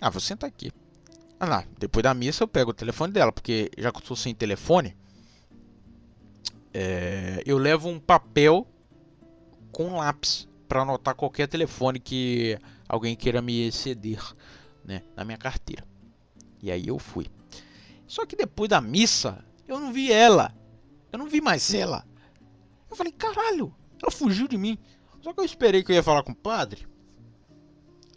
[0.00, 0.72] Ah, vou sentar aqui.
[1.38, 4.16] Ah, lá, depois da missa eu pego o telefone dela, porque já que eu estou
[4.16, 4.96] sem telefone,
[6.80, 8.64] é, eu levo um papel
[9.72, 12.56] com lápis para anotar qualquer telefone que
[12.88, 14.22] alguém queira me ceder
[14.84, 15.84] né, na minha carteira.
[16.62, 17.26] E aí eu fui.
[18.06, 20.54] Só que depois da missa, eu não vi ela.
[21.10, 22.06] Eu não vi mais ela.
[22.88, 24.78] Eu falei, caralho, ela fugiu de mim.
[25.20, 26.86] Só que eu esperei que eu ia falar com o padre.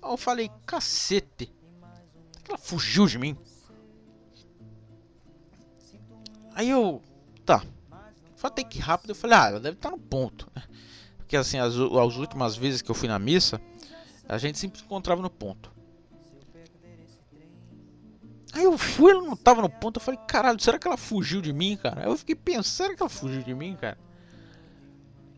[0.03, 1.51] Aí eu falei, cacete.
[2.47, 3.35] Ela fugiu de mim.
[6.53, 7.01] Aí eu.
[7.43, 7.65] Tá.
[8.41, 9.11] Foi até que rápido.
[9.11, 10.51] Eu falei, ah, ela deve estar no ponto.
[11.15, 13.61] Porque assim, as, as últimas vezes que eu fui na missa,
[14.27, 15.71] a gente sempre se encontrava no ponto.
[18.51, 19.99] Aí eu fui, ela não tava no ponto.
[19.99, 22.03] Eu falei, caralho, será que ela fugiu de mim, cara?
[22.03, 23.97] Eu fiquei pensando, será que ela fugiu de mim, cara?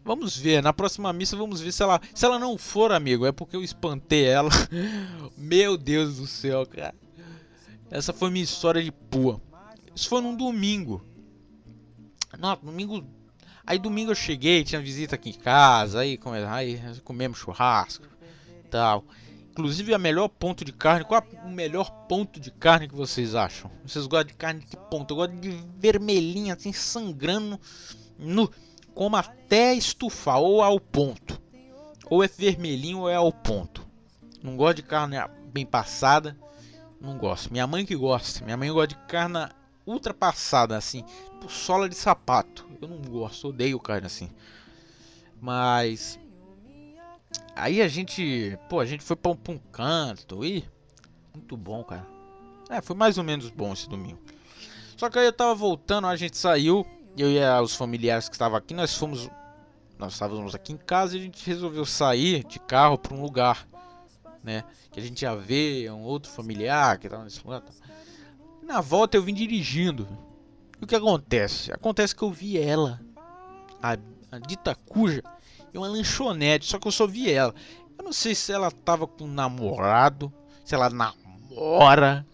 [0.05, 1.99] Vamos ver, na próxima missa vamos ver se ela.
[2.15, 4.49] Se ela não for, amigo, é porque eu espantei ela.
[5.35, 6.95] Meu Deus do céu, cara.
[7.91, 9.41] Essa foi minha história de pua.
[9.93, 11.05] Isso foi num domingo.
[12.37, 13.05] Não, domingo.
[13.65, 16.39] Aí domingo eu cheguei, tinha visita aqui em casa, aí, come...
[16.43, 18.13] aí comemos churrasco
[18.73, 19.05] tal.
[19.51, 21.05] Inclusive a melhor ponto de carne.
[21.05, 23.69] Qual é o melhor ponto de carne que vocês acham?
[23.85, 25.11] Vocês gostam de carne de que ponto?
[25.11, 27.59] Eu gosto de vermelhinha, assim, sangrando
[28.17, 28.51] no.
[28.95, 31.39] Como até estufar, ou ao ponto.
[32.09, 33.87] Ou é vermelhinho ou é ao ponto.
[34.41, 35.17] Não gosto de carne
[35.51, 36.35] bem passada.
[36.99, 37.51] Não gosto.
[37.51, 38.43] Minha mãe que gosta.
[38.43, 39.49] Minha mãe gosta de carne
[39.85, 41.03] ultrapassada, assim.
[41.03, 42.67] Tipo sola de sapato.
[42.81, 44.29] Eu não gosto, odeio carne assim.
[45.39, 46.19] Mas.
[47.55, 48.57] Aí a gente.
[48.69, 50.43] Pô, a gente foi pra um, pra um canto.
[50.43, 50.63] e
[51.33, 52.07] Muito bom, cara.
[52.69, 54.19] É, foi mais ou menos bom esse domingo.
[54.97, 56.85] Só que aí eu tava voltando, a gente saiu.
[57.15, 59.29] Eu e os familiares que estavam aqui, nós fomos.
[59.99, 63.67] Nós estávamos aqui em casa e a gente resolveu sair de carro para um lugar,
[64.43, 64.63] né?
[64.91, 67.61] Que a gente ia ver um outro familiar que tava nesse lugar.
[68.63, 70.07] Na volta eu vim dirigindo.
[70.79, 71.71] E o que acontece?
[71.71, 72.99] Acontece que eu vi ela,
[73.81, 73.97] a,
[74.31, 75.21] a dita cuja,
[75.73, 77.53] em uma lanchonete, só que eu só vi ela.
[77.97, 80.33] Eu não sei se ela tava com um namorado,
[80.65, 82.25] se ela namora,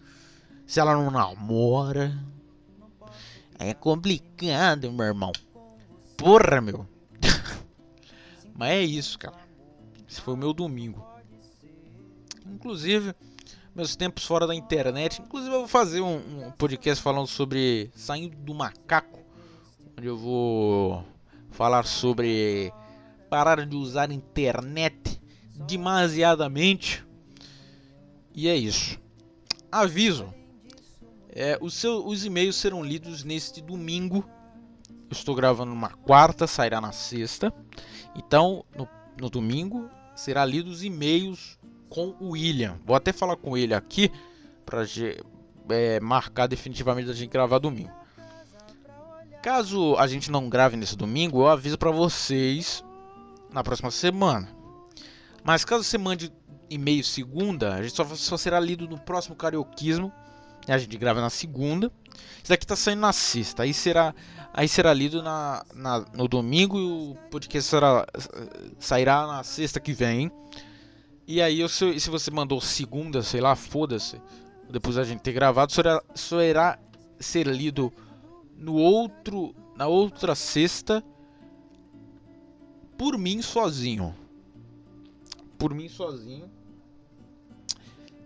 [0.66, 2.16] se ela não namora.
[3.58, 5.32] É complicado, meu irmão.
[6.16, 6.86] Porra, meu.
[8.54, 9.36] Mas é isso, cara.
[10.08, 11.06] Esse foi o meu domingo.
[12.46, 13.14] Inclusive,
[13.74, 15.20] meus tempos fora da internet.
[15.20, 19.20] Inclusive, eu vou fazer um, um podcast falando sobre saindo do macaco.
[19.96, 21.04] Onde eu vou
[21.50, 22.72] falar sobre
[23.28, 25.20] parar de usar internet
[25.54, 27.04] demasiadamente.
[28.34, 28.98] E é isso.
[29.70, 30.32] Aviso.
[31.28, 34.24] É, os, seu, os e-mails serão lidos neste domingo.
[34.88, 37.52] Eu estou gravando numa quarta, sairá na sexta.
[38.16, 38.88] Então, no,
[39.20, 41.58] no domingo, será lido os e-mails
[41.90, 42.78] com o William.
[42.86, 44.10] Vou até falar com ele aqui
[44.64, 44.84] para
[45.68, 47.90] é, marcar definitivamente a gente gravar domingo.
[49.42, 52.84] Caso a gente não grave nesse domingo, eu aviso para vocês
[53.52, 54.48] na próxima semana.
[55.42, 56.32] Mas caso você mande
[56.68, 60.12] e-mail segunda, a gente só, só será lido no próximo carioquismo.
[60.68, 61.90] A gente grava na segunda.
[62.36, 63.64] Isso daqui tá saindo na sexta.
[63.64, 64.14] Aí será,
[64.52, 68.06] aí será lido na, na no domingo e o podcast será,
[68.78, 70.30] sairá na sexta que vem.
[71.30, 74.20] E aí, se, se você mandou segunda, sei lá, foda-se.
[74.68, 76.76] Depois da gente ter gravado, só irá, só irá
[77.20, 77.92] ser lido
[78.56, 81.04] no outro, na outra sexta
[82.98, 84.12] por mim sozinho.
[85.56, 86.50] Por mim sozinho.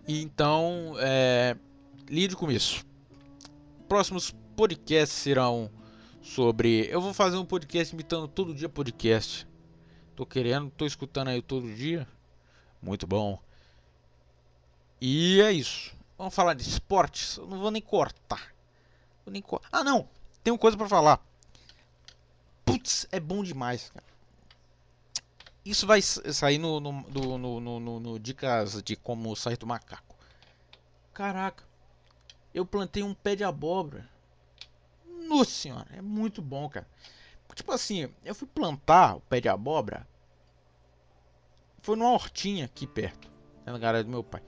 [0.07, 1.55] Então, é,
[2.09, 2.83] lide com isso.
[3.87, 5.69] Próximos podcasts serão
[6.23, 6.87] sobre.
[6.89, 9.47] Eu vou fazer um podcast imitando todo dia podcast.
[10.15, 12.07] Tô querendo, tô escutando aí todo dia.
[12.85, 13.41] Muito bom.
[15.01, 15.91] E é isso.
[16.15, 17.37] Vamos falar de esportes.
[17.37, 18.53] Eu não vou nem cortar.
[19.25, 19.59] Vou nem cor...
[19.71, 20.07] Ah, não.
[20.43, 21.19] Tenho coisa para falar.
[22.63, 24.05] Putz, é bom demais, cara.
[25.65, 30.15] Isso vai sair no, no, no, no, no Dicas de como sair do macaco.
[31.11, 31.63] Caraca.
[32.53, 34.07] Eu plantei um pé de abóbora.
[35.27, 36.87] Nossa senhora, é muito bom, cara.
[37.55, 40.07] Tipo assim, eu fui plantar o pé de abóbora.
[41.85, 43.31] Foi numa hortinha aqui perto,
[43.63, 44.41] né, na garagem do meu pai.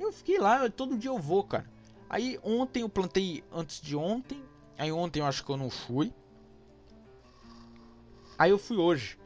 [0.00, 1.70] Eu fiquei lá, todo dia eu vou, cara.
[2.08, 4.42] Aí ontem eu plantei antes de ontem.
[4.76, 6.12] Aí ontem eu acho que eu não fui.
[8.36, 9.16] Aí eu fui hoje.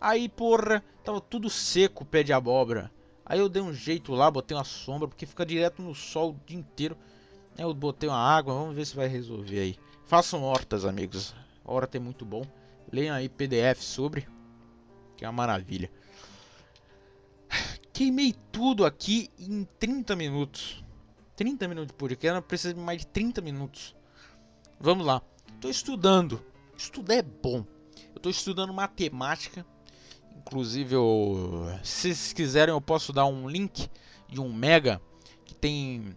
[0.00, 2.90] Aí, porra, tava tudo seco o pé de abóbora.
[3.24, 6.40] Aí eu dei um jeito lá, botei uma sombra, porque fica direto no sol o
[6.44, 6.96] dia inteiro.
[7.56, 9.78] Aí eu botei uma água, vamos ver se vai resolver aí.
[10.04, 11.32] Façam hortas, amigos.
[11.64, 12.42] Horta é muito bom.
[12.90, 14.26] Leiam aí PDF sobre.
[15.16, 15.88] Que é uma maravilha.
[18.02, 20.82] Queimei tudo aqui em 30 minutos.
[21.36, 23.94] 30 minutos de podcast, não precisa de mais de 30 minutos.
[24.80, 25.22] Vamos lá.
[25.60, 26.44] Tô estudando.
[26.76, 27.64] Estudar é bom.
[28.12, 29.64] Eu tô estudando matemática.
[30.36, 33.88] Inclusive, eu, se vocês quiserem, eu posso dar um link
[34.28, 35.00] de um mega
[35.44, 36.12] que tem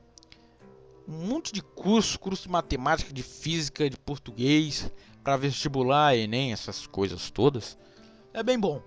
[1.08, 4.92] um monte de curso, curso de matemática, de física, de português,
[5.24, 7.78] para vestibular, Enem, essas coisas todas.
[8.34, 8.82] É bem bom.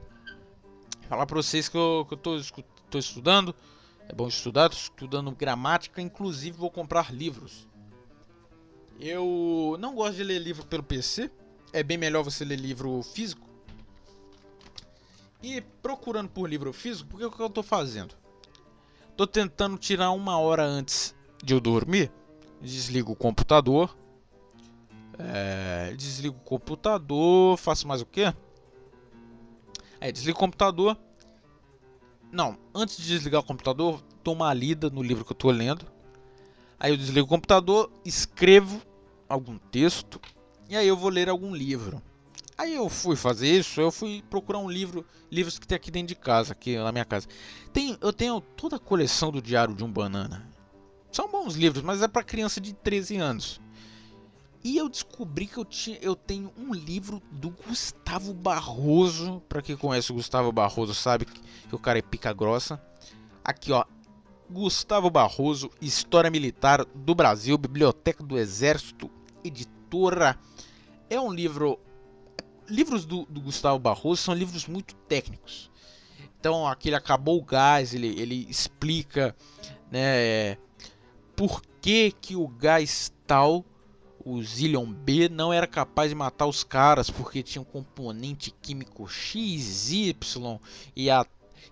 [1.09, 2.37] Falar para vocês que eu, tô,
[2.91, 3.55] tô estudando,
[4.09, 7.67] é bom estudar, tô estudando gramática, inclusive vou comprar livros.
[8.99, 11.31] Eu não gosto de ler livro pelo PC,
[11.73, 13.47] é bem melhor você ler livro físico.
[15.43, 18.15] E procurando por livro físico, porque o que eu tô fazendo?
[19.17, 22.11] Tô tentando tirar uma hora antes de eu dormir,
[22.61, 23.97] desligo o computador,
[25.19, 28.33] é, desligo o computador, faço mais o que?
[30.01, 30.97] É, desligo o computador.
[32.31, 35.87] Não, antes de desligar o computador, dou uma lida no livro que eu estou lendo.
[36.79, 38.83] Aí eu desligo o computador, escrevo
[39.29, 40.21] algum texto
[40.69, 42.03] e aí eu vou ler algum livro.
[42.57, 46.09] Aí eu fui fazer isso, eu fui procurar um livro, livros que tem aqui dentro
[46.09, 47.27] de casa, aqui na minha casa.
[47.73, 50.49] Tem, eu tenho toda a coleção do Diário de um Banana.
[51.11, 53.61] São bons livros, mas é para criança de 13 anos.
[54.69, 59.43] E eu descobri que eu, tinha, eu tenho um livro do Gustavo Barroso.
[59.49, 62.79] Para quem conhece o Gustavo Barroso sabe que o cara é pica grossa.
[63.43, 63.83] Aqui ó,
[64.51, 69.11] Gustavo Barroso, História Militar do Brasil, Biblioteca do Exército,
[69.43, 70.39] editora.
[71.09, 71.81] É um livro.
[72.69, 75.71] Livros do, do Gustavo Barroso são livros muito técnicos.
[76.39, 79.35] Então aqui ele acabou o gás, ele, ele explica
[79.91, 80.59] né,
[81.35, 83.65] por que, que o gás tal,
[84.25, 89.09] o Zillion B, não era capaz de matar os caras porque tinha um componente químico
[89.09, 90.17] XY
[90.95, 91.25] e a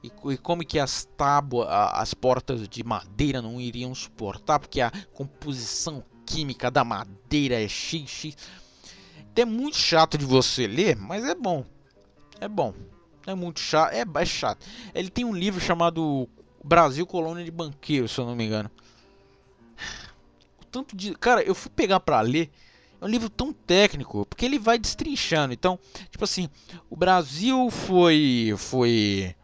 [0.03, 6.05] e, como que as tábuas, as portas de madeira não iriam suportar, porque a composição
[6.25, 8.37] química da madeira é XX.
[9.35, 11.65] É muito chato de você ler, mas é bom.
[12.41, 12.75] É bom.
[13.27, 13.93] É muito chato.
[13.93, 14.67] É, é chato.
[14.95, 16.29] Ele tem um livro chamado
[16.65, 18.71] Brasil Colônia de Banqueiros, se eu não me engano.
[20.71, 21.15] Tanto de.
[21.15, 22.51] Cara, eu fui pegar pra ler.
[23.01, 25.53] É um livro tão técnico, porque ele vai destrinchando.
[25.53, 25.79] Então,
[26.11, 26.49] tipo assim,
[26.89, 28.55] o Brasil foi.
[28.57, 29.35] Foi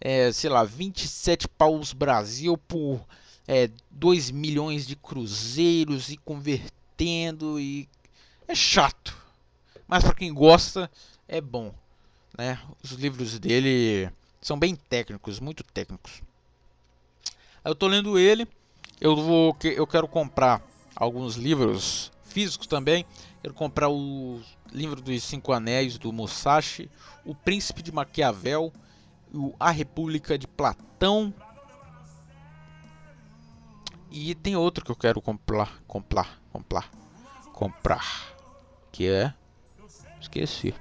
[0.00, 3.04] é, sei lá, 27 paus Brasil por
[3.46, 7.86] é, 2 milhões de cruzeiros e convertendo e
[8.48, 9.16] é chato.
[9.86, 10.90] Mas para quem gosta
[11.28, 11.74] é bom,
[12.36, 12.58] né?
[12.82, 16.22] Os livros dele são bem técnicos, muito técnicos.
[17.64, 18.48] Eu tô lendo ele
[19.02, 20.62] eu vou, eu quero comprar
[20.94, 23.04] alguns livros físicos também.
[23.40, 26.88] Quero comprar o livro dos Cinco Anéis do Musashi,
[27.24, 28.72] O Príncipe de Maquiavel,
[29.34, 31.34] o A República de Platão.
[34.08, 36.88] E tem outro que eu quero comprar, comprar, comprar,
[37.52, 38.31] comprar,
[38.92, 39.34] que é
[40.20, 40.74] esqueci.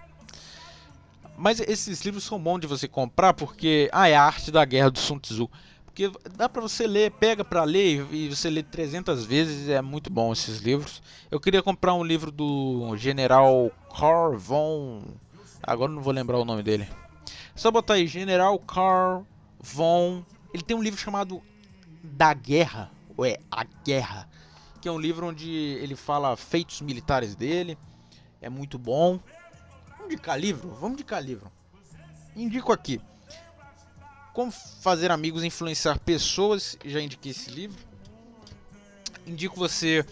[1.38, 4.92] Mas esses livros são bons de você comprar porque ah, é a arte da guerra
[4.92, 5.50] do Sun Tzu.
[5.86, 10.10] Porque dá para você ler, pega para ler e você lê 300 vezes, é muito
[10.10, 11.02] bom esses livros.
[11.30, 15.02] Eu queria comprar um livro do General Carl von...
[15.64, 16.88] Agora não vou lembrar o nome dele.
[17.56, 19.26] Só botar aí, General Carl
[19.60, 20.24] von...
[20.54, 21.42] Ele tem um livro chamado
[22.04, 24.30] Da Guerra, ou é A Guerra,
[24.80, 27.78] que é um livro onde ele fala feitos militares dele.
[28.42, 29.20] É muito bom.
[29.90, 30.70] Vamos indicar livro?
[30.72, 31.52] Vamos indicar livro.
[32.36, 33.00] Indico aqui.
[34.34, 37.78] Como fazer amigos influenciar pessoas, já indiquei esse livro.
[39.28, 40.06] Indico você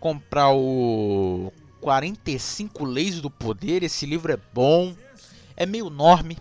[0.00, 3.82] comprar o 45 Leis do Poder.
[3.82, 4.96] Esse livro é bom,
[5.56, 6.38] é meio enorme,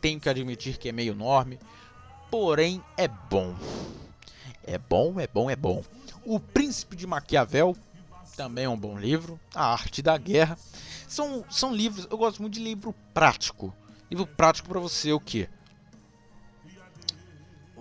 [0.00, 1.58] tenho que admitir que é meio enorme,
[2.30, 3.54] porém é bom.
[4.64, 5.82] É bom, é bom, é bom.
[6.24, 7.76] O Príncipe de Maquiavel
[8.36, 9.40] também é um bom livro.
[9.54, 10.58] A Arte da Guerra.
[11.08, 13.74] São, são livros, eu gosto muito de livro prático.
[14.10, 15.48] Livro prático para você o que?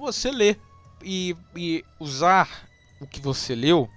[0.01, 0.59] você ler
[1.03, 2.67] e, e usar
[2.99, 3.89] o que você leu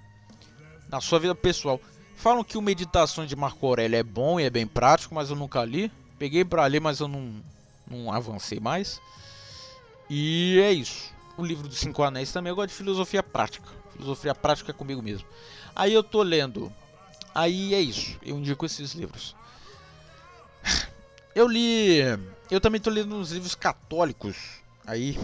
[0.87, 1.81] na sua vida pessoal.
[2.15, 5.35] Falam que o Meditações de Marco Aurélio é bom e é bem prático, mas eu
[5.35, 5.91] nunca li.
[6.17, 7.43] Peguei para ler, mas eu não,
[7.89, 9.01] não avancei mais.
[10.09, 11.13] E é isso.
[11.37, 13.67] O livro dos Cinco Anéis também eu gosto de filosofia prática.
[13.91, 15.27] Filosofia prática é comigo mesmo.
[15.75, 16.71] Aí eu tô lendo.
[17.33, 18.17] Aí é isso.
[18.23, 19.35] Eu indico esses livros.
[21.35, 21.99] Eu li.
[22.49, 24.63] Eu também tô lendo uns livros católicos.
[24.87, 25.17] Aí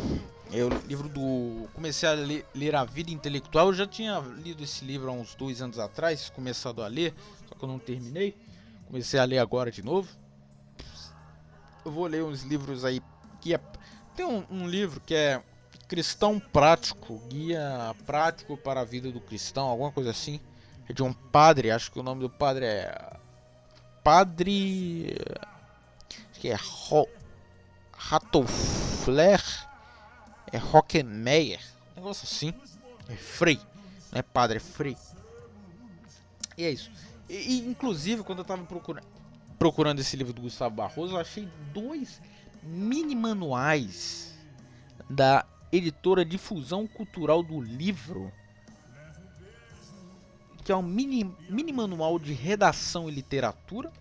[0.51, 1.69] é o livro do.
[1.73, 3.67] Comecei a ler, ler, A Vida Intelectual.
[3.67, 7.13] Eu já tinha lido esse livro há uns dois anos atrás, começado a ler,
[7.47, 8.35] só que eu não terminei.
[8.87, 10.09] Comecei a ler agora de novo.
[11.85, 13.01] Eu vou ler uns livros aí
[13.39, 13.59] que é.
[14.13, 15.41] Tem um, um livro que é
[15.91, 20.39] Cristão Prático, Guia Prático para a Vida do Cristão, alguma coisa assim.
[20.87, 23.17] É de um padre, acho que o nome do padre é.
[24.01, 25.13] Padre.
[26.31, 27.09] Acho que é Ro...
[27.91, 29.43] Ratofler.
[30.53, 31.59] É Rockemeyer.
[31.91, 32.53] Um negócio assim.
[33.09, 33.59] É Frei.
[34.13, 34.95] Não é padre, é Frei.
[36.57, 36.89] E é isso.
[37.27, 39.07] E, inclusive, quando eu tava procurando,
[39.59, 42.21] procurando esse livro do Gustavo Barroso, eu achei dois
[42.63, 44.33] mini manuais
[45.09, 48.31] da editora Difusão Cultural do Livro,
[50.63, 53.91] que é um mini, mini manual de redação e literatura,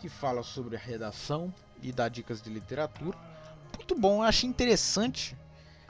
[0.00, 1.52] que fala sobre a redação
[1.82, 3.16] e dá dicas de literatura.
[3.76, 5.36] Muito bom, eu achei interessante,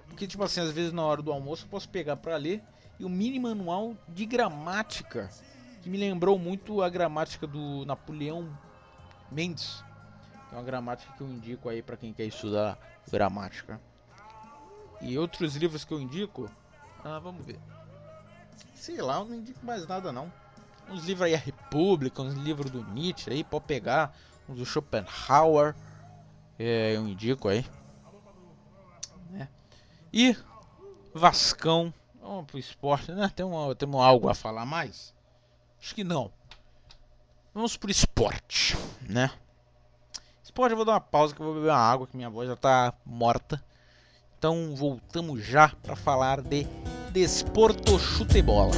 [0.08, 2.62] porque tipo assim, às vezes na hora do almoço eu posso pegar para ler
[2.98, 5.30] e o mini manual de gramática,
[5.82, 8.48] que me lembrou muito a gramática do Napoleão
[9.30, 9.84] Mendes,
[10.52, 12.78] é uma gramática que eu indico aí para quem quer estudar
[13.10, 13.80] gramática.
[15.00, 16.50] E outros livros que eu indico,
[17.04, 17.58] ah, vamos ver.
[18.74, 20.32] Sei lá, eu não indico mais nada não.
[20.88, 24.14] Uns livros aí a República, uns livros do Nietzsche aí, pode pegar,
[24.48, 25.74] uns do Schopenhauer,
[26.58, 27.64] é, eu indico aí.
[29.30, 29.48] Né?
[30.12, 30.36] E
[31.12, 33.30] Vascão, vamos pro esporte, né?
[33.34, 35.14] Tem uma, temos algo a falar mais?
[35.80, 36.30] Acho que não.
[37.54, 39.30] Vamos pro esporte, né?
[40.42, 42.48] Esporte eu vou dar uma pausa que eu vou beber uma água, que minha voz
[42.48, 43.62] já tá morta.
[44.38, 46.66] Então voltamos já para falar de
[47.10, 48.76] desporto chute bola.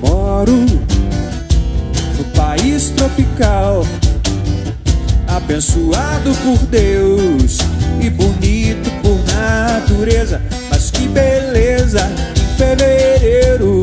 [0.00, 0.52] Moro
[2.18, 3.84] no país tropical,
[5.28, 7.58] abençoado por Deus
[8.04, 10.42] e bonito por natureza.
[10.68, 12.10] Mas que beleza
[12.62, 13.82] fevereiro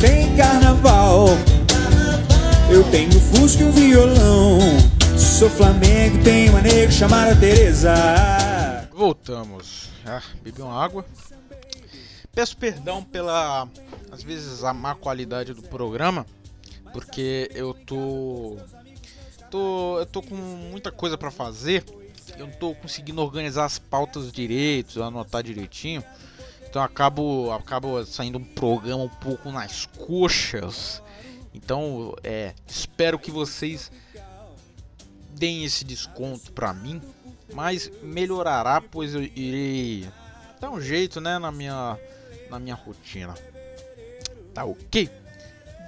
[0.00, 1.26] tem carnaval.
[2.70, 4.58] Eu tenho fusca e um violão.
[5.18, 7.92] Sou Flamengo tenho uma negra chamada Teresa.
[8.90, 9.90] Voltamos.
[10.06, 11.04] Ah, bebi uma água.
[12.34, 13.68] Peço perdão pela,
[14.10, 16.24] às vezes, a má qualidade do programa,
[16.94, 18.56] porque eu tô,
[19.50, 21.84] tô, eu tô com muita coisa para fazer.
[22.38, 26.02] Eu não tô conseguindo organizar as pautas direito, anotar direitinho.
[26.72, 31.02] Então acabo, acabo saindo um programa um pouco nas coxas.
[31.52, 33.92] Então, é, espero que vocês
[35.34, 36.98] deem esse desconto para mim,
[37.52, 40.08] mas melhorará, pois eu irei
[40.58, 41.98] dar um jeito, né, na minha
[42.48, 43.34] na minha rotina.
[44.54, 45.10] Tá ok?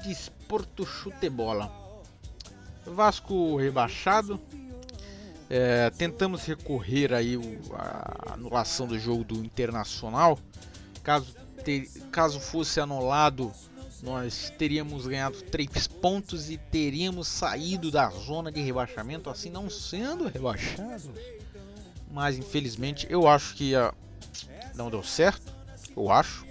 [0.04, 1.72] Desporto chute bola.
[2.84, 4.38] Vasco rebaixado.
[5.48, 7.38] É, tentamos recorrer aí
[7.72, 10.38] a anulação do jogo do Internacional.
[11.04, 13.52] Caso, ter, caso fosse anulado,
[14.02, 20.26] nós teríamos ganhado 3 pontos e teríamos saído da zona de rebaixamento, assim não sendo
[20.26, 21.10] rebaixados.
[22.10, 23.94] Mas infelizmente eu acho que uh,
[24.74, 25.52] não deu certo.
[25.94, 26.46] Eu acho.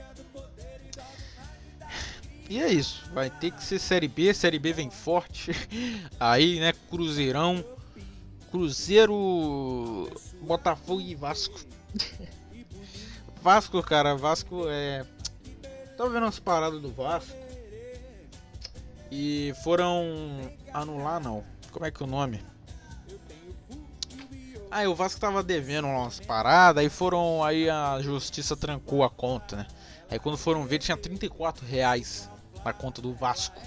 [2.49, 5.51] E é isso, vai ter que ser Série B, Série B vem forte.
[6.19, 7.65] Aí, né, Cruzeirão,
[8.51, 11.59] Cruzeiro, Botafogo e Vasco.
[13.43, 15.05] Vasco, cara, Vasco é.
[15.97, 17.35] Tava vendo umas paradas do Vasco.
[19.11, 21.43] E foram anular, não.
[21.69, 22.41] Como é que é o nome?
[24.71, 27.43] Ah, o Vasco tava devendo umas paradas, aí foram.
[27.43, 29.67] Aí a justiça trancou a conta, né?
[30.09, 32.29] Aí quando foram ver tinha 34 reais
[32.63, 33.59] na conta do Vasco.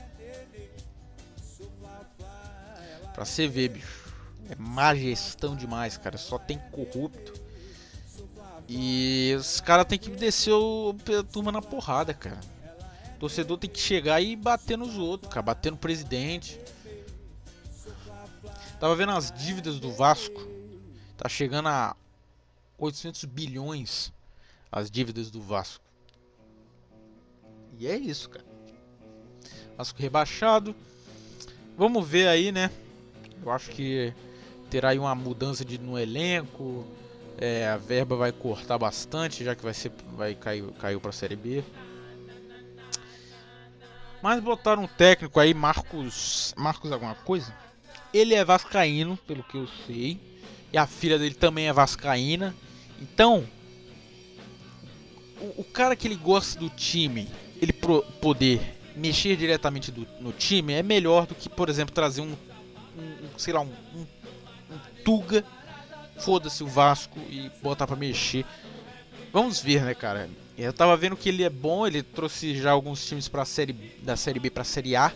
[3.13, 4.07] Pra você ver, bicho.
[4.49, 6.17] É má gestão demais, cara.
[6.17, 7.46] Só tem corrupto.
[8.69, 12.41] E os caras tem que descer o, a turma na porrada, cara.
[13.15, 15.43] O torcedor tem que chegar e bater nos outros, cara.
[15.43, 16.61] Bater no presidente.
[18.81, 20.47] Tava vendo as dívidas do Vasco.
[21.17, 21.97] Tá chegando a
[22.79, 24.13] 800 bilhões
[24.71, 25.85] as dívidas do Vasco.
[27.79, 28.45] E é isso, cara.
[29.77, 30.75] Vasco rebaixado.
[31.77, 32.71] Vamos ver aí, né?
[33.43, 34.13] Eu acho que
[34.71, 36.87] terá aí uma mudança de, no elenco.
[37.39, 41.13] É, a verba vai cortar bastante, já que vai ser vai cair caiu para a
[41.13, 41.63] série B.
[44.23, 47.55] Mas botaram um técnico aí, Marcos, Marcos alguma coisa.
[48.13, 50.19] Ele é vascaíno, pelo que eu sei,
[50.73, 52.55] e a filha dele também é vascaína.
[53.01, 53.47] Então,
[55.41, 57.29] o, o cara que ele gosta do time,
[57.61, 62.23] ele pro, poder mexer diretamente do, no time é melhor do que, por exemplo, trazer
[62.23, 65.45] um, um sei lá, um, um, um Tuga,
[66.19, 68.45] foda-se o Vasco e botar para mexer.
[69.33, 70.29] Vamos ver, né, cara?
[70.57, 74.17] Eu tava vendo que ele é bom, ele trouxe já alguns times para série da
[74.17, 75.13] série B para série A.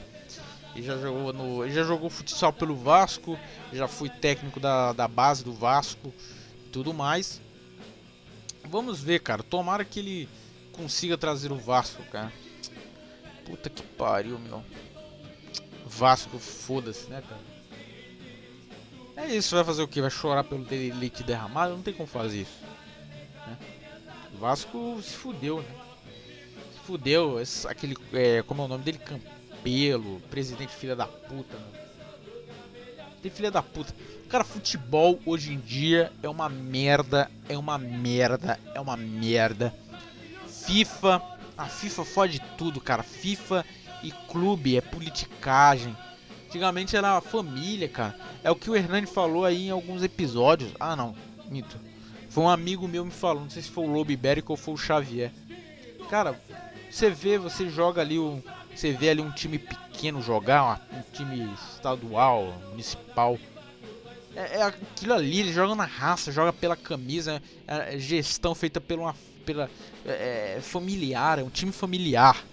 [0.75, 3.39] Ele já jogou no, ele já jogou futsal pelo Vasco,
[3.73, 6.13] já fui técnico da, da base do Vasco,
[6.71, 7.41] tudo mais.
[8.65, 9.43] Vamos ver, cara.
[9.43, 10.29] Tomara que ele
[10.73, 12.33] consiga trazer o Vasco, cara.
[13.45, 14.63] Puta que pariu, meu.
[15.87, 17.50] Vasco, foda-se, né, cara?
[19.21, 20.01] É isso, vai fazer o que?
[20.01, 21.77] Vai chorar pelo ter leite derramado?
[21.77, 22.59] Não tem como fazer isso.
[23.47, 23.57] Né?
[24.35, 25.69] O Vasco se fudeu, né?
[26.73, 27.39] Se fudeu.
[27.39, 27.95] Esse, aquele.
[28.15, 28.99] É, como é o nome dele?
[28.99, 30.21] Campelo.
[30.31, 31.81] Presidente filha da puta, né?
[33.23, 33.95] Tem filha da puta.
[34.31, 37.31] Cara, futebol hoje em dia é uma merda.
[37.47, 38.59] É uma merda.
[38.75, 39.75] É uma merda.
[40.47, 41.21] FIFA.
[41.59, 43.03] A FIFA fode tudo, cara.
[43.03, 43.67] FIFA
[44.03, 45.95] e clube é politicagem.
[46.51, 48.19] Antigamente era família, cara.
[48.43, 50.73] É o que o Hernani falou aí em alguns episódios.
[50.81, 51.15] Ah, não,
[51.49, 51.79] mito.
[52.29, 54.75] Foi um amigo meu me falou, não sei se foi o Lobo Ibérico ou foi
[54.75, 55.31] o Xavier.
[56.11, 56.41] Cara,
[56.91, 58.43] você vê, você joga ali um,
[58.75, 63.39] você vê ali um time pequeno jogar, um time estadual, municipal.
[64.35, 68.81] É, é aquilo ali, ele joga na raça, joga pela camisa, é, é gestão feita
[68.81, 69.15] pela,
[69.47, 69.71] pela
[70.05, 72.45] é, é, familiar, é um time familiar.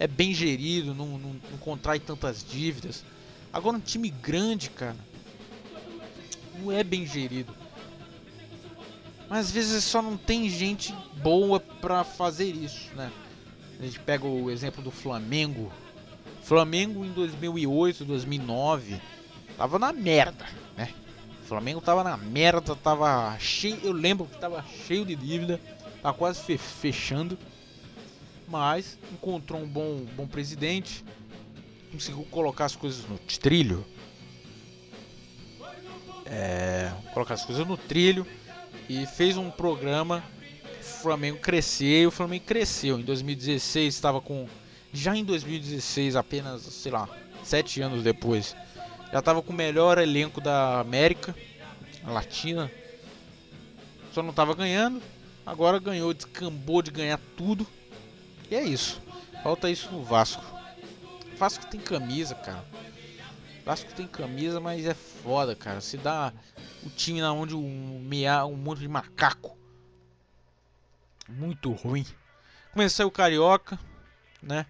[0.00, 3.04] É bem gerido, não, não, não contrai tantas dívidas.
[3.52, 4.96] Agora um time grande, cara,
[6.58, 7.54] não é bem gerido.
[9.28, 13.10] Mas às vezes só não tem gente boa pra fazer isso, né?
[13.78, 15.72] A gente pega o exemplo do Flamengo.
[16.42, 19.00] Flamengo em 2008, 2009
[19.56, 20.88] tava na merda, né?
[21.46, 25.60] Flamengo tava na merda, tava cheio, eu lembro que tava cheio de dívida,
[26.02, 27.38] tá quase fe fechando.
[28.48, 31.04] Mas encontrou um bom, bom presidente,
[31.96, 33.84] conseguiu colocar as coisas no trilho.
[36.24, 38.26] É, colocar as coisas no trilho
[38.88, 40.22] e fez um programa
[40.80, 42.98] o Flamengo crescer e o Flamengo cresceu.
[42.98, 44.48] Em 2016 estava com.
[44.92, 47.08] Já em 2016, apenas, sei lá,
[47.44, 48.56] sete anos depois,
[49.12, 51.34] já estava com o melhor elenco da América
[52.04, 52.70] Latina.
[54.12, 55.02] Só não estava ganhando.
[55.44, 57.66] Agora ganhou, descambou de ganhar tudo.
[58.50, 59.00] E é isso.
[59.42, 60.55] Falta isso no Vasco.
[61.38, 62.64] Vasco tem camisa, cara.
[63.64, 65.80] Vasco tem camisa, mas é foda, cara.
[65.80, 66.32] Se dá
[66.82, 69.56] o time na onde um, meia, um monte de macaco.
[71.28, 72.06] Muito ruim.
[72.72, 73.78] Comecei o Carioca,
[74.42, 74.66] né?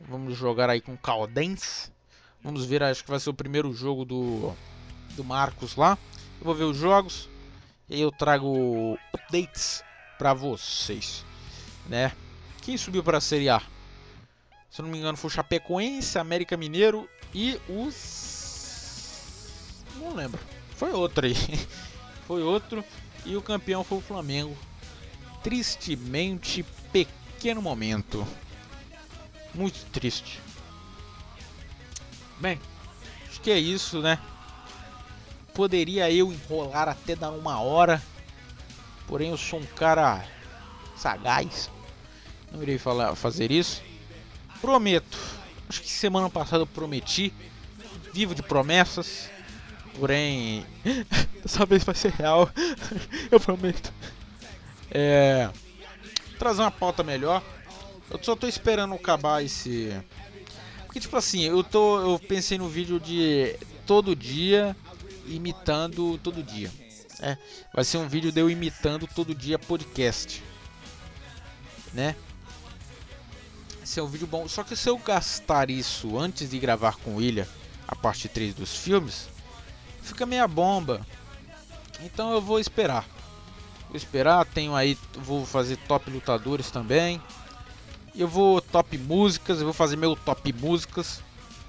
[0.00, 1.90] Vamos jogar aí com Caldense.
[2.42, 4.54] Vamos ver, acho que vai ser o primeiro jogo do,
[5.16, 5.96] do Marcos lá.
[6.38, 7.28] Eu vou ver os jogos
[7.88, 9.82] e eu trago updates
[10.18, 11.24] para vocês,
[11.86, 12.12] né?
[12.60, 13.62] Quem subiu para a Série A?
[14.74, 19.04] Se eu não me engano, foi o Chapecoense, América Mineiro e os.
[19.94, 20.40] Não lembro.
[20.74, 21.36] Foi outro aí.
[22.26, 22.84] foi outro.
[23.24, 24.58] E o campeão foi o Flamengo.
[25.44, 28.26] Tristemente pequeno momento.
[29.54, 30.40] Muito triste.
[32.40, 32.60] Bem,
[33.28, 34.18] acho que é isso, né?
[35.54, 38.02] Poderia eu enrolar até dar uma hora.
[39.06, 40.26] Porém, eu sou um cara
[40.96, 41.70] sagaz.
[42.50, 43.93] Não irei falar, fazer isso.
[44.64, 45.18] Prometo.
[45.68, 47.34] Acho que semana passada eu prometi.
[48.14, 49.28] Vivo de promessas.
[49.98, 50.64] Porém,
[51.42, 52.50] dessa vez vai ser real.
[53.30, 53.92] eu prometo.
[54.90, 55.50] É.
[56.38, 57.42] Trazer uma pauta melhor.
[58.10, 59.94] Eu só tô esperando acabar esse.
[60.86, 62.00] Porque, tipo assim, eu tô.
[62.00, 64.74] Eu pensei no vídeo de todo dia
[65.26, 66.70] imitando todo dia.
[67.20, 67.36] É,
[67.72, 70.42] vai ser um vídeo de eu imitando todo dia podcast.
[71.92, 72.16] Né?
[73.84, 74.48] Esse é um vídeo bom.
[74.48, 77.46] Só que se eu gastar isso antes de gravar com o William
[77.86, 79.28] a parte 3 dos filmes,
[80.00, 81.06] fica meia bomba.
[82.00, 83.06] Então eu vou esperar.
[83.88, 87.20] Vou esperar, tenho aí, vou fazer top lutadores também.
[88.16, 91.22] Eu vou top músicas, eu vou fazer meu top músicas.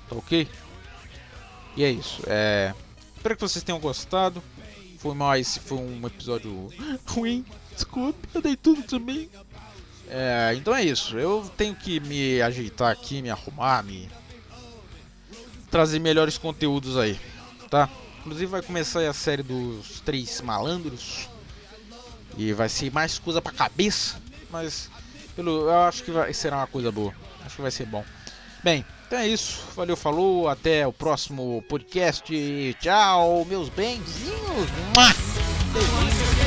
[0.08, 0.48] Tá ok?
[1.76, 2.22] E é isso.
[2.28, 2.74] É...
[3.18, 4.42] Espero que vocês tenham gostado.
[5.00, 6.70] Foi mais, foi um episódio
[7.06, 7.46] ruim.
[7.74, 9.30] Desculpe, eu dei tudo também.
[10.10, 11.18] É, então é isso.
[11.18, 14.10] Eu tenho que me ajeitar aqui, me arrumar, me
[15.70, 17.20] trazer melhores conteúdos aí,
[17.70, 17.90] tá?
[18.20, 21.28] Inclusive vai começar a série dos três malandros
[22.38, 24.90] e vai ser mais coisa pra cabeça, mas
[25.36, 27.14] pelo, eu acho que vai, será uma coisa boa.
[27.46, 28.04] Acho que vai ser bom.
[28.64, 29.62] Bem, então é isso.
[29.76, 30.50] Valeu, falou.
[30.50, 32.76] Até o próximo podcast.
[32.80, 34.70] Tchau, meus benzinhos.
[35.74, 36.45] Beijinho.